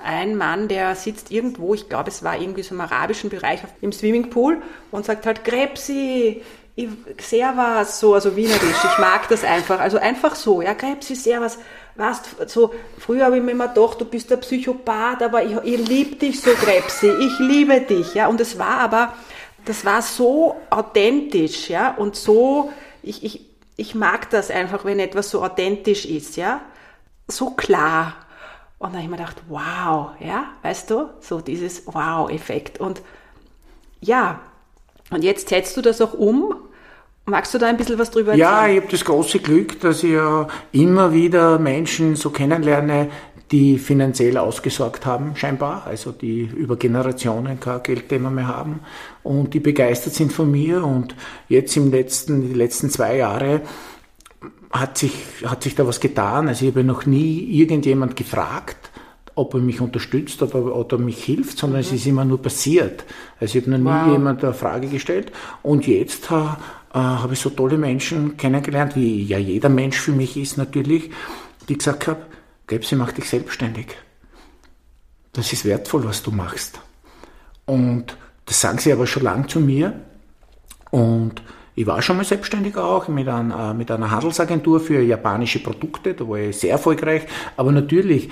[0.04, 3.92] Ein Mann, der sitzt irgendwo, ich glaube, es war irgendwie so im arabischen Bereich im
[3.92, 6.42] Swimmingpool und sagt halt, Krebsi,
[7.18, 9.78] Servus, so, also wienerisch, ich mag das einfach.
[9.78, 11.58] Also einfach so, ja, Krebsi, Servus.
[11.96, 15.88] Weißt, so, früher habe ich mir immer gedacht, du bist der Psychopath, aber ich, ich
[15.88, 18.28] liebe dich so, Krebsi, ich liebe dich, ja.
[18.28, 19.12] Und es war aber,
[19.66, 23.44] das war so authentisch, ja, und so, ich, ich,
[23.76, 26.62] ich mag das einfach, wenn etwas so authentisch ist, ja,
[27.28, 28.14] so klar.
[28.78, 32.80] Und dann habe ich mir gedacht, wow, ja, weißt du, so dieses Wow-Effekt.
[32.80, 33.02] Und
[34.00, 34.40] ja,
[35.12, 36.54] und jetzt setzt du das auch um.
[37.24, 38.48] Magst du da ein bisschen was drüber erzählen?
[38.48, 43.10] Ja, ich habe das große Glück, dass ich ja immer wieder Menschen so kennenlerne,
[43.52, 48.80] die finanziell ausgesorgt haben, scheinbar, also die über Generationen kein Geldthema mehr haben
[49.22, 51.14] und die begeistert sind von mir und
[51.48, 53.60] jetzt im letzten, die letzten zwei Jahre
[54.72, 55.12] hat sich,
[55.44, 56.48] hat sich da was getan.
[56.48, 58.90] Also ich habe noch nie irgendjemand gefragt,
[59.34, 61.86] ob er mich unterstützt ob er, oder mich hilft, sondern mhm.
[61.86, 63.04] es ist immer nur passiert.
[63.40, 64.06] Also ich habe noch wow.
[64.06, 66.34] nie jemand eine Frage gestellt und jetzt äh,
[66.94, 71.10] habe ich so tolle Menschen kennengelernt, wie ja jeder Mensch für mich ist natürlich,
[71.68, 72.22] die gesagt haben,
[72.66, 73.86] Gebsi, mach dich selbstständig.
[75.32, 76.80] Das ist wertvoll, was du machst.
[77.64, 79.94] Und das sagen sie aber schon lange zu mir.
[80.90, 81.42] Und
[81.74, 86.12] ich war schon mal selbstständig auch mit, ein, äh, mit einer Handelsagentur für japanische Produkte,
[86.12, 87.22] da war ich sehr erfolgreich.
[87.56, 88.28] Aber natürlich,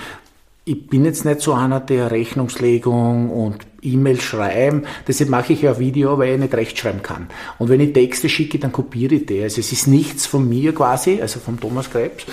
[0.64, 4.84] ich bin jetzt nicht so einer, der Rechnungslegung und E-Mail schreiben.
[5.08, 7.28] Deshalb mache ich ja Video, weil ich nicht rechtschreiben kann.
[7.58, 9.42] Und wenn ich Texte schicke, dann kopiere ich die.
[9.42, 12.26] Also es ist nichts von mir quasi, also vom Thomas Krebs.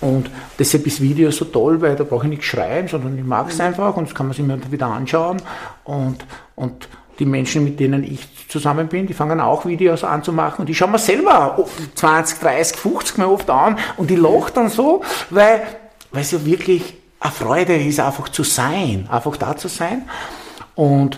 [0.00, 3.48] Und deshalb ist Video so toll, weil da brauche ich nichts schreiben, sondern ich mag
[3.48, 3.64] es mhm.
[3.64, 5.42] einfach und das kann man sich immer wieder anschauen.
[5.84, 6.24] Und,
[6.56, 10.62] und die Menschen, mit denen ich zusammen bin, die fangen auch Videos an zu machen
[10.62, 14.70] und die schauen mir selber 20, 30, 50 Mal oft an und die lacht dann
[14.70, 15.62] so, weil,
[16.12, 20.08] weil es ja wirklich eine Freude ist, einfach zu sein, einfach da zu sein.
[20.74, 21.16] Und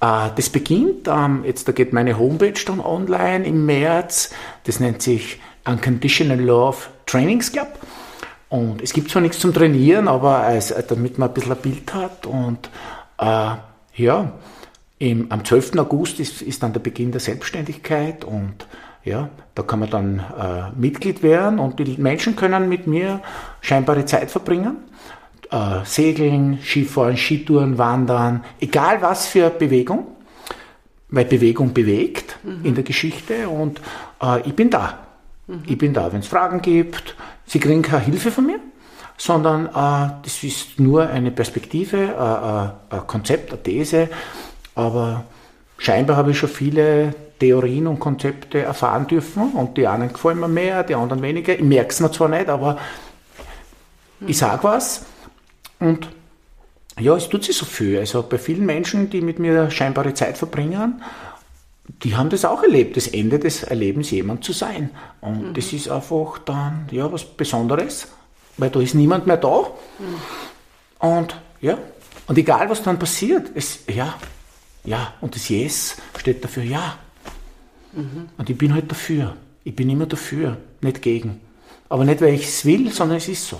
[0.00, 4.30] äh, das beginnt, ähm, jetzt da geht meine Homepage dann online im März,
[4.64, 7.78] das nennt sich Unconditional Love Trainings Club.
[8.48, 11.92] Und es gibt zwar nichts zum Trainieren, aber als, damit man ein bisschen ein Bild
[11.94, 12.70] hat und
[13.18, 13.50] äh,
[13.94, 14.32] ja,
[14.98, 15.76] im, am 12.
[15.78, 18.66] August ist, ist dann der Beginn der Selbstständigkeit und
[19.04, 23.20] ja, da kann man dann äh, Mitglied werden und die Menschen können mit mir
[23.60, 24.76] scheinbare Zeit verbringen.
[25.50, 30.06] Äh, Segeln, Skifahren, Skitouren, Wandern, egal was für Bewegung,
[31.08, 32.64] weil Bewegung bewegt mhm.
[32.64, 33.80] in der Geschichte und
[34.22, 34.98] äh, ich bin da.
[35.46, 35.62] Mhm.
[35.66, 37.14] Ich bin da, wenn es Fragen gibt.
[37.46, 38.58] Sie kriegen keine Hilfe von mir,
[39.16, 44.08] sondern äh, das ist nur eine Perspektive, äh, äh, ein Konzept, eine These
[44.76, 45.24] aber
[45.78, 50.48] scheinbar habe ich schon viele Theorien und Konzepte erfahren dürfen und die einen gefallen mir
[50.48, 51.54] mehr, die anderen weniger.
[51.54, 52.78] Ich merke es mir zwar nicht, aber
[54.26, 55.04] ich sage was
[55.78, 56.08] und
[56.98, 57.98] ja, es tut sich so viel.
[57.98, 61.02] Also bei vielen Menschen, die mit mir scheinbare Zeit verbringen,
[62.02, 64.90] die haben das auch erlebt, das Ende des Erlebens, jemand zu sein.
[65.20, 65.54] Und mhm.
[65.54, 68.08] das ist einfach dann ja was Besonderes,
[68.56, 69.70] weil da ist niemand mehr da.
[69.98, 71.08] Mhm.
[71.08, 71.78] Und ja,
[72.26, 74.14] und egal was dann passiert, es, ja,
[74.84, 76.98] ja, und das Yes steht dafür Ja.
[77.92, 78.28] Mhm.
[78.36, 79.36] Und ich bin halt dafür.
[79.64, 81.40] Ich bin immer dafür, nicht gegen.
[81.88, 83.58] Aber nicht, weil ich es will, sondern es ist so.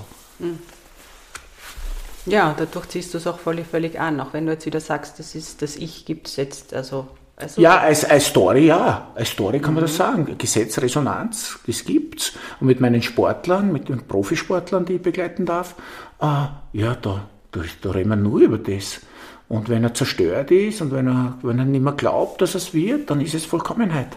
[2.26, 5.18] Ja, dadurch ziehst du es auch völlig, völlig an, auch wenn du jetzt wieder sagst,
[5.18, 6.74] das ist das Ich gibt es jetzt.
[6.74, 9.12] Also, also ja, als, als Story ja.
[9.14, 9.96] Als Story kann man das mhm.
[9.96, 10.38] sagen.
[10.38, 12.32] Gesetz, Resonanz, das gibt's.
[12.60, 15.74] Und mit meinen Sportlern, mit den Profisportlern, die ich begleiten darf,
[16.20, 19.00] äh, ja, da, da, da reden wir nur über das.
[19.48, 22.74] Und wenn er zerstört ist und wenn er, wenn er nicht mehr glaubt, dass es
[22.74, 24.16] wird, dann ist es Vollkommenheit.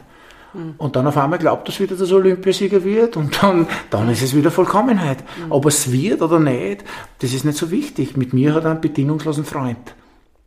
[0.54, 0.76] Mhm.
[0.78, 4.22] Und dann auf einmal glaubt er wieder, dass er Olympiasieger wird und dann, dann ist
[4.22, 5.20] es wieder Vollkommenheit.
[5.22, 5.52] Mhm.
[5.52, 6.84] Ob es wird oder nicht,
[7.20, 8.18] das ist nicht so wichtig.
[8.18, 9.95] Mit mir hat er einen bedingungslosen Freund,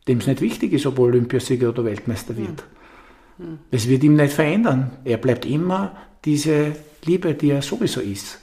[0.09, 2.65] dem es nicht wichtig ist, ob er Olympiasieger oder Weltmeister wird.
[3.39, 3.59] Mhm.
[3.71, 4.93] Es wird ihm nicht verändern.
[5.05, 5.93] Er bleibt immer
[6.25, 8.39] diese Liebe, die er sowieso ist.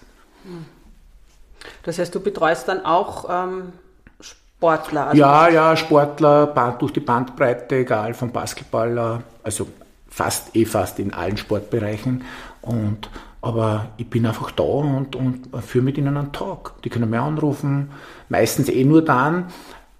[1.83, 3.73] Das heißt, du betreust dann auch ähm,
[4.19, 5.07] Sportler?
[5.07, 6.47] Also ja, ja, Sportler,
[6.77, 9.67] durch die Bandbreite, egal, vom Basketballer, also
[10.09, 12.23] fast eh fast in allen Sportbereichen.
[12.61, 13.09] Und,
[13.41, 16.75] aber ich bin einfach da und, und führe mit ihnen einen Talk.
[16.83, 17.91] Die können mir anrufen,
[18.27, 19.45] meistens eh nur dann,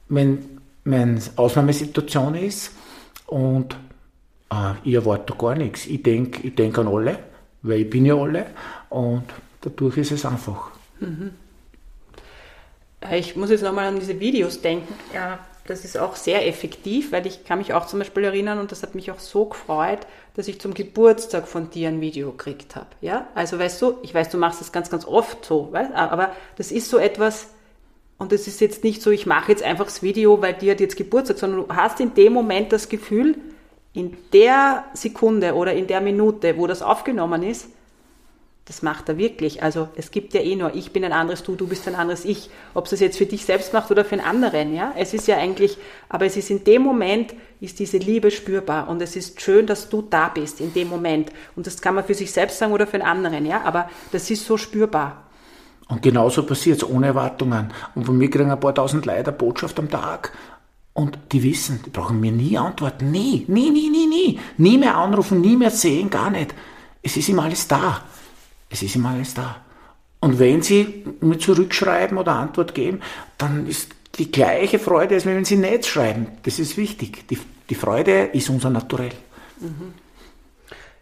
[0.10, 2.72] wenn eine Ausnahmesituation ist
[3.28, 3.76] und
[4.52, 5.86] äh, ich erwarte gar nichts.
[5.86, 7.20] Ich denke ich denk an alle,
[7.62, 8.48] weil ich bin ja alle
[8.90, 9.24] und
[9.62, 10.72] dadurch ist es einfach.
[11.00, 11.32] Mhm.
[13.12, 14.94] Ich muss jetzt nochmal an diese Videos denken.
[15.14, 15.40] Ja,
[15.70, 18.82] das ist auch sehr effektiv, weil ich kann mich auch zum Beispiel erinnern und das
[18.82, 20.00] hat mich auch so gefreut,
[20.36, 22.88] dass ich zum Geburtstag von dir ein Video gekriegt habe.
[23.02, 25.94] Ja, also weißt du, ich weiß, du machst das ganz, ganz oft so, weißt?
[25.94, 27.48] aber das ist so etwas,
[28.18, 30.80] und das ist jetzt nicht so, ich mache jetzt einfach das Video, weil dir hat
[30.80, 33.38] jetzt Geburtstag, sondern du hast in dem Moment das Gefühl,
[33.94, 37.70] in der Sekunde oder in der Minute, wo das aufgenommen ist,
[38.70, 39.64] das macht er wirklich.
[39.64, 42.24] Also es gibt ja eh nur, ich bin ein anderes Du, du bist ein anderes
[42.24, 42.52] Ich.
[42.76, 44.94] Ob es das jetzt für dich selbst macht oder für einen anderen, ja.
[44.96, 45.76] Es ist ja eigentlich,
[46.08, 49.90] aber es ist in dem Moment, ist diese Liebe spürbar und es ist schön, dass
[49.90, 51.32] du da bist in dem Moment.
[51.56, 53.64] Und das kann man für sich selbst sagen oder für einen anderen, ja.
[53.64, 55.24] Aber das ist so spürbar.
[55.88, 57.74] Und genauso passiert es ohne Erwartungen.
[57.96, 60.32] Und von mir kriegen ein paar tausend Leute eine Botschaft am Tag.
[60.94, 63.10] Und die wissen, die brauchen mir nie antworten.
[63.10, 64.40] Nie, nie, nie, nie, nie.
[64.58, 66.54] Nie mehr anrufen, nie mehr sehen, gar nicht.
[67.02, 68.04] Es ist immer alles da.
[68.70, 69.58] Es ist immer alles da.
[70.20, 73.02] Und wenn Sie mir zurückschreiben oder Antwort geben,
[73.38, 76.28] dann ist die gleiche Freude, als wenn Sie nicht schreiben.
[76.44, 77.28] Das ist wichtig.
[77.30, 77.40] Die,
[77.70, 79.14] die Freude ist unser Naturell.
[79.60, 79.94] Mhm.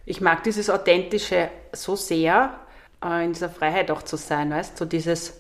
[0.06, 2.52] Ich mag dieses Authentische so sehr,
[3.04, 5.34] äh, in dieser Freiheit auch zu sein, weißt du, so dieses,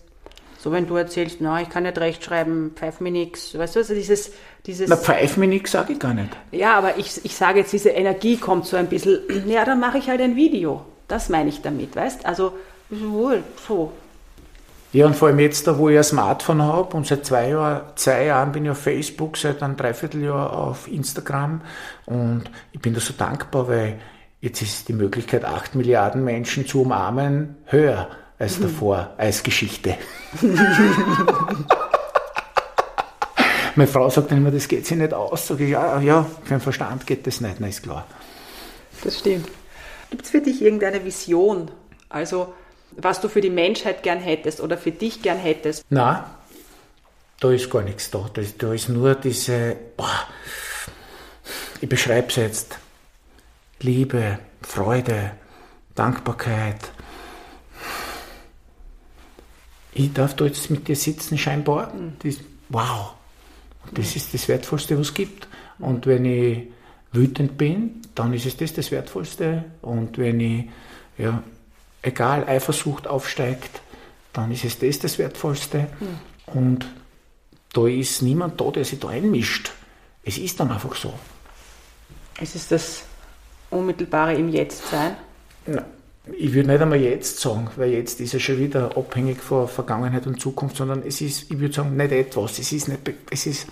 [0.57, 3.93] so wenn du erzählst, na, ich kann nicht rechtschreiben, pfeif mir nix, weißt du, also
[3.93, 4.34] dieses,
[4.65, 4.89] dieses...
[4.89, 6.36] Na, pfeif mir nix sage ich gar nicht.
[6.51, 9.99] Ja, aber ich, ich sage jetzt, diese Energie kommt so ein bisschen, ja, dann mache
[9.99, 10.84] ich halt ein Video.
[11.07, 12.53] Das meine ich damit, weißt Also,
[12.89, 13.91] wohl, so.
[14.93, 17.93] Ja, und vor allem jetzt, da wo ich ein Smartphone habe und seit zwei, Jahr,
[17.95, 21.61] zwei Jahren bin ich auf Facebook, seit einem Dreivierteljahr auf Instagram
[22.05, 23.99] und ich bin da so dankbar, weil
[24.39, 28.07] jetzt ist die Möglichkeit, acht Milliarden Menschen zu umarmen, höher
[28.39, 28.63] als mhm.
[28.63, 29.97] davor, als Geschichte.
[33.75, 35.47] Meine Frau sagt dann immer, das geht sich nicht aus.
[35.47, 38.07] Sag ich, ja, ja, für den Verstand geht das nicht, na ist klar.
[39.03, 39.47] Das stimmt.
[40.09, 41.71] Gibt es für dich irgendeine Vision?
[42.09, 42.53] Also,
[42.91, 45.85] was du für die Menschheit gern hättest oder für dich gern hättest?
[45.89, 46.37] Na,
[47.39, 48.29] da ist gar nichts da.
[48.33, 50.27] Da ist, da ist nur diese, boah,
[51.81, 52.79] ich beschreibe es jetzt,
[53.79, 55.33] Liebe, Freude,
[55.93, 56.91] Dankbarkeit.
[59.93, 61.93] Ich darf da jetzt mit dir sitzen, scheinbar.
[62.23, 62.37] Das,
[62.69, 63.13] wow,
[63.91, 65.47] das ist das Wertvollste, was es gibt.
[65.79, 66.67] Und wenn ich
[67.18, 69.65] wütend bin, dann ist es das das Wertvollste.
[69.82, 70.65] Und wenn ich,
[71.18, 71.43] ja,
[72.01, 73.82] egal, Eifersucht aufsteigt,
[74.34, 75.88] dann ist es das das Wertvollste.
[75.99, 76.59] Mhm.
[76.59, 76.88] Und
[77.74, 79.72] da ist niemand da, der sich da einmischt.
[80.24, 81.13] Es ist dann einfach so.
[82.39, 83.03] Es ist das
[83.70, 85.15] Unmittelbare im Jetzt sein?
[85.65, 85.86] Nein.
[86.38, 90.28] Ich würde nicht einmal jetzt sagen, weil jetzt ist ja schon wieder abhängig von Vergangenheit
[90.28, 92.99] und Zukunft, sondern es ist, ich würde sagen, nicht etwas, es ist nicht,
[93.32, 93.68] es ist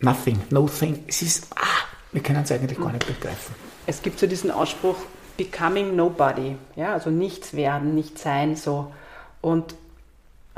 [0.00, 1.83] nothing, no thing, es ist, ah,
[2.14, 3.54] wir können es eigentlich gar nicht begreifen.
[3.86, 4.96] Es gibt so diesen Ausspruch,
[5.36, 8.92] becoming nobody, ja, also nichts werden, nicht sein, so.
[9.40, 9.74] Und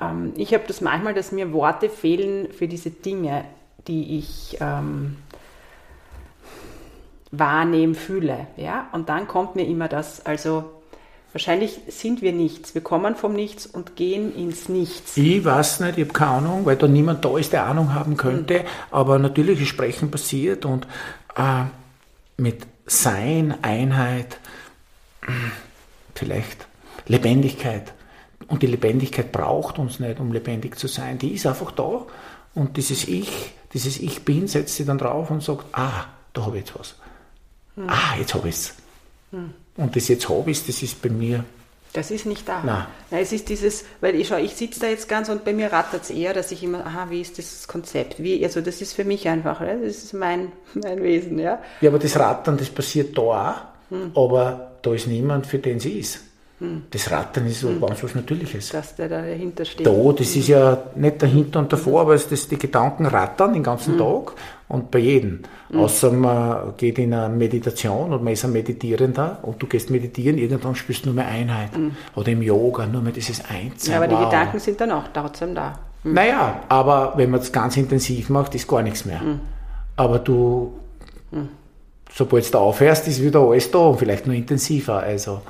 [0.01, 3.47] ähm, ich habe das manchmal, dass mir Worte fehlen für diese Dinge,
[3.89, 5.17] die ich ähm,
[7.31, 8.89] wahrnehme, fühle, ja.
[8.93, 10.77] Und dann kommt mir immer das, also
[11.37, 12.75] Wahrscheinlich sind wir nichts.
[12.75, 15.19] Wir kommen vom Nichts und gehen ins Nichts.
[15.19, 18.17] Ich weiß nicht, ich habe keine Ahnung, weil da niemand da ist, der Ahnung haben
[18.17, 18.61] könnte.
[18.61, 18.67] Mhm.
[18.91, 20.87] Aber natürlich ist Sprechen passiert und
[21.37, 21.65] äh,
[22.37, 24.39] mit Sein, Einheit,
[26.15, 26.67] vielleicht
[27.07, 27.93] Lebendigkeit.
[28.49, 31.19] Und die Lebendigkeit braucht uns nicht, um lebendig zu sein.
[31.19, 32.07] Die ist einfach da.
[32.55, 36.59] Und dieses Ich, dieses Ich bin, setzt sie dann drauf und sagt, ah, da habe
[36.59, 36.95] ich jetzt was.
[37.75, 37.89] Hm.
[37.89, 38.75] Ah, jetzt habe ich es.
[39.33, 39.53] Hm.
[39.77, 41.45] Und das jetzt habe ich, das ist bei mir
[41.97, 42.63] das ist nicht da.
[42.65, 42.87] Nein.
[43.11, 45.73] Nein es ist dieses, weil ich schau, ich sitze da jetzt ganz und bei mir
[45.73, 48.23] rattert es eher, dass ich immer, aha, wie ist das Konzept?
[48.23, 51.59] Wie, also das ist für mich einfach, das ist mein, mein Wesen, ja.
[51.81, 53.55] Ja, aber das Rattern, das passiert da auch,
[53.91, 54.11] hm.
[54.15, 56.21] aber da ist niemand, für den sie ist.
[56.59, 56.85] Hm.
[56.91, 57.81] Das Rattern ist so hm.
[57.81, 58.71] ganz was Natürliches.
[58.71, 59.87] Dass der da dahinter steht.
[59.87, 60.41] Da, das hm.
[60.41, 63.99] ist ja nicht dahinter und davor, aber es, das, die Gedanken rattern den ganzen hm.
[63.99, 64.33] Tag
[64.69, 65.41] und bei jedem.
[65.69, 65.81] Mhm.
[65.81, 70.39] Außer man geht in eine Meditation und man ist ein Meditierender und du gehst meditieren,
[70.39, 71.77] irgendwann spürst du nur mehr Einheit.
[71.77, 71.97] Mhm.
[72.15, 73.93] Oder im Yoga nur mehr dieses Einsein.
[73.93, 74.19] Ja, aber wow.
[74.19, 75.79] die Gedanken sind dann auch trotzdem da.
[76.03, 76.15] Mhm.
[76.15, 79.21] Naja, aber wenn man es ganz intensiv macht, ist gar nichts mehr.
[79.21, 79.41] Mhm.
[79.97, 80.75] Aber du,
[81.31, 81.49] mhm.
[82.13, 84.99] sobald du aufhörst, ist wieder alles da und vielleicht nur intensiver.
[84.99, 85.43] Also.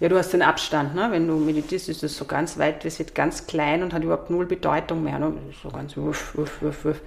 [0.00, 1.08] Ja, du hast den Abstand, ne?
[1.10, 4.30] wenn du meditierst, ist es so ganz weit, es wird ganz klein und hat überhaupt
[4.30, 5.18] null Bedeutung mehr.
[5.18, 5.32] Ne?
[5.60, 7.00] So ganz wuff, wuff, wuff, wuff.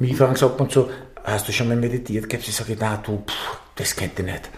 [0.00, 0.90] Mich fragen sagt man so,
[1.22, 2.32] hast du schon mal meditiert?
[2.32, 4.50] Ich sage, na du, pff, das kennt ich nicht.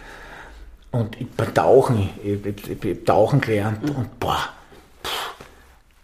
[0.92, 3.96] Und ich, beim Tauchen, ich, ich, ich, Tauchen gelernt mhm.
[3.96, 4.48] und boah,
[5.04, 5.34] pff,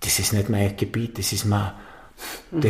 [0.01, 1.75] das ist nicht mein Gebiet, das ist mal,
[2.51, 2.63] mhm.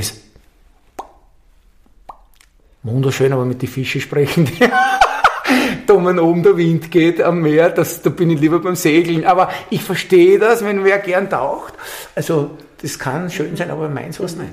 [2.83, 4.69] wunderschön, aber mit den Fischen sprechen, die
[5.87, 9.25] da oben der Wind geht am Meer, das, da bin ich lieber beim Segeln.
[9.25, 11.73] Aber ich verstehe das, wenn wer gern taucht.
[12.15, 12.51] Also
[12.83, 14.53] das kann schön sein, aber meins war es nicht.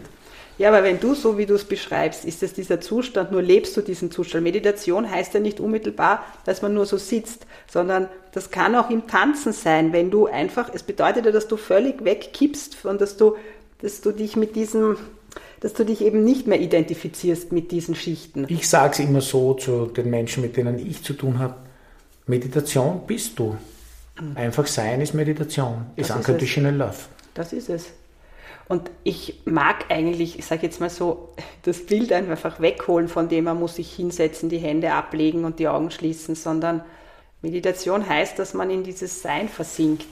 [0.58, 3.76] Ja, aber wenn du so wie du es beschreibst, ist es dieser Zustand, nur lebst
[3.76, 4.44] du diesen Zustand.
[4.44, 9.08] Meditation heißt ja nicht unmittelbar, dass man nur so sitzt, sondern das kann auch im
[9.08, 13.36] Tanzen sein, wenn du einfach, es bedeutet ja, dass du völlig wegkippst und dass du,
[13.82, 14.98] dass du dich mit diesem,
[15.60, 18.46] dass du dich eben nicht mehr identifizierst mit diesen Schichten.
[18.48, 21.56] Ich sage es immer so zu den Menschen, mit denen ich zu tun habe,
[22.28, 23.58] Meditation bist du.
[24.36, 26.96] Einfach sein ist Meditation, ist unconditional love.
[27.34, 27.88] Das ist es.
[28.68, 31.30] Und ich mag eigentlich, ich sage jetzt mal so,
[31.64, 35.68] das Bild einfach wegholen, von dem man muss sich hinsetzen, die Hände ablegen und die
[35.68, 36.82] Augen schließen, sondern
[37.42, 40.08] Meditation heißt, dass man in dieses Sein versinkt,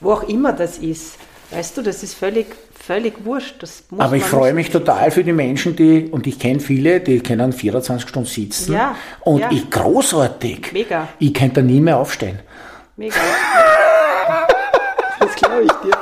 [0.00, 1.18] wo auch immer das ist.
[1.50, 3.62] Weißt du, das ist völlig, völlig wurscht.
[3.96, 7.52] Aber ich freue mich total für die Menschen, die, und ich kenne viele, die können
[7.52, 8.74] 24 Stunden sitzen.
[8.74, 9.50] Ja, und ja.
[9.50, 10.72] ich großartig.
[10.72, 11.08] Mega.
[11.18, 12.38] Ich könnte da nie mehr aufstehen.
[12.96, 13.16] Mega.
[15.20, 15.97] Das glaube ich dir.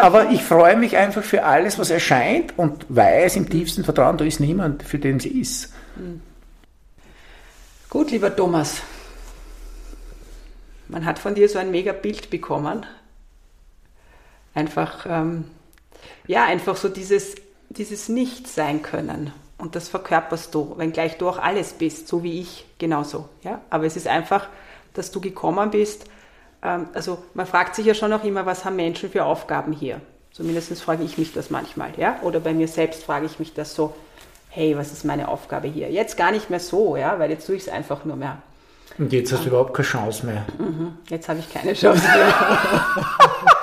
[0.00, 4.24] Aber ich freue mich einfach für alles, was erscheint und weiß im tiefsten Vertrauen, da
[4.24, 5.72] ist niemand, für den sie ist.
[7.90, 8.82] Gut, lieber Thomas.
[10.88, 12.86] Man hat von dir so ein mega Bild bekommen.
[14.54, 15.44] Einfach, ähm,
[16.26, 17.34] ja, einfach so dieses,
[17.70, 19.32] dieses Nicht-Sein können.
[19.58, 23.28] Und das verkörperst du, wenngleich du auch alles bist, so wie ich, genauso.
[23.42, 23.60] Ja?
[23.70, 24.48] Aber es ist einfach,
[24.92, 26.04] dass du gekommen bist.
[26.64, 30.00] Ähm, also man fragt sich ja schon auch immer, was haben Menschen für Aufgaben hier?
[30.32, 31.90] Zumindest frage ich mich das manchmal.
[31.96, 32.16] Ja?
[32.22, 33.94] Oder bei mir selbst frage ich mich das so,
[34.48, 35.90] hey, was ist meine Aufgabe hier?
[35.90, 38.38] Jetzt gar nicht mehr so, ja, weil jetzt tue ich es einfach nur mehr.
[38.98, 40.44] Und jetzt hast du überhaupt keine Chance mehr.
[41.08, 42.34] Jetzt habe ich keine Chance mehr.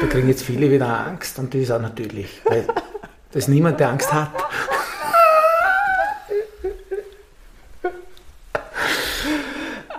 [0.00, 3.80] Da kriegen jetzt viele wieder Angst und das ist auch natürlich, weil da ist niemand,
[3.80, 4.30] der Angst hat.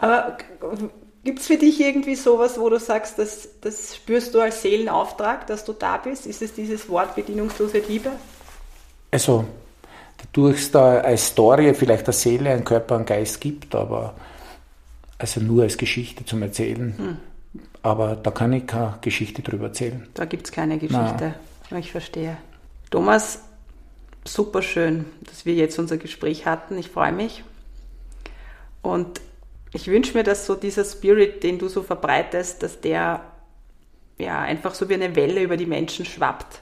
[0.05, 0.37] Aber
[1.23, 5.47] gibt es für dich irgendwie sowas, wo du sagst, das, das spürst du als Seelenauftrag,
[5.47, 6.27] dass du da bist?
[6.27, 8.11] Ist es dieses Wort bedingungslose Liebe?
[9.09, 9.45] Also,
[10.19, 14.13] dadurch es da eine Story, vielleicht eine Seele, einen Körper, einen Geist gibt, aber
[15.17, 17.17] also nur als Geschichte zum Erzählen.
[17.81, 20.07] Aber da kann ich keine Geschichte drüber erzählen.
[20.13, 21.33] Da gibt es keine Geschichte.
[21.75, 22.37] Ich verstehe.
[22.91, 23.39] Thomas,
[24.23, 26.77] super schön, dass wir jetzt unser Gespräch hatten.
[26.77, 27.43] Ich freue mich.
[28.83, 29.19] Und
[29.75, 33.25] ich wünsche mir, dass so dieser Spirit, den du so verbreitest, dass der
[34.17, 36.61] ja einfach so wie eine Welle über die Menschen schwappt.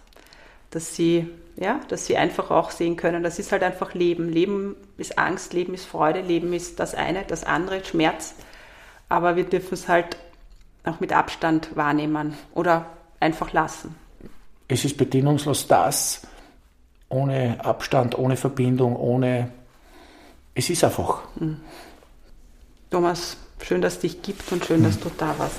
[0.72, 4.30] Dass sie, ja, dass sie einfach auch sehen können, das ist halt einfach Leben.
[4.30, 8.34] Leben ist Angst, Leben ist Freude, Leben ist das eine, das andere, Schmerz.
[9.10, 10.18] Aber wir dürfen es halt
[10.84, 12.88] auch mit Abstand wahrnehmen oder
[13.20, 13.96] einfach lassen.
[14.68, 16.26] Es ist bedingungslos das,
[17.10, 19.52] ohne Abstand, ohne Verbindung, ohne.
[20.56, 21.28] Es ist einfach.
[22.94, 25.56] Thomas, schön, dass es dich gibt und schön, dass du da warst.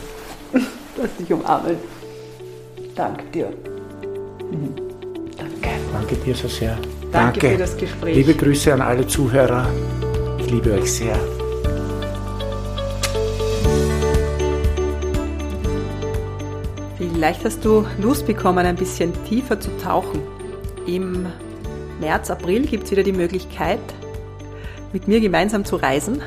[0.96, 1.78] Lass dich umarmen.
[2.94, 3.48] Danke dir.
[4.52, 4.76] Mhm.
[5.36, 5.68] Danke.
[5.92, 6.78] Danke dir so sehr.
[7.10, 8.14] Danke für das Gespräch.
[8.14, 9.68] Liebe Grüße an alle Zuhörer.
[10.38, 11.18] Ich liebe euch sehr.
[16.98, 20.22] Vielleicht hast du Lust bekommen, ein bisschen tiefer zu tauchen.
[20.86, 21.26] Im
[21.98, 23.80] März, April gibt es wieder die Möglichkeit,
[24.92, 26.22] mit mir gemeinsam zu reisen,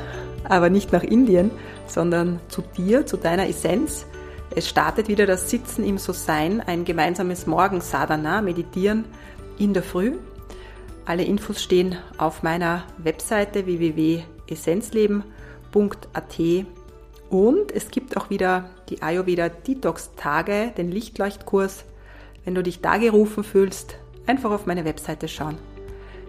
[0.48, 1.50] aber nicht nach Indien,
[1.86, 4.06] sondern zu dir, zu deiner Essenz.
[4.54, 9.04] Es startet wieder das Sitzen im So-Sein, ein gemeinsames Morgensadhana, Meditieren
[9.58, 10.12] in der Früh.
[11.04, 16.38] Alle Infos stehen auf meiner Webseite www.essenzleben.at
[17.30, 21.84] und es gibt auch wieder die Ayurveda Detox Tage, den Lichtleuchtkurs.
[22.44, 23.96] Wenn du dich da gerufen fühlst,
[24.26, 25.58] einfach auf meine Webseite schauen.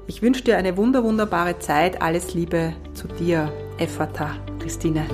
[0.09, 2.01] Ich wünsche dir eine wunder wunderbare Zeit.
[2.01, 5.05] Alles Liebe zu dir, Effata, Christine.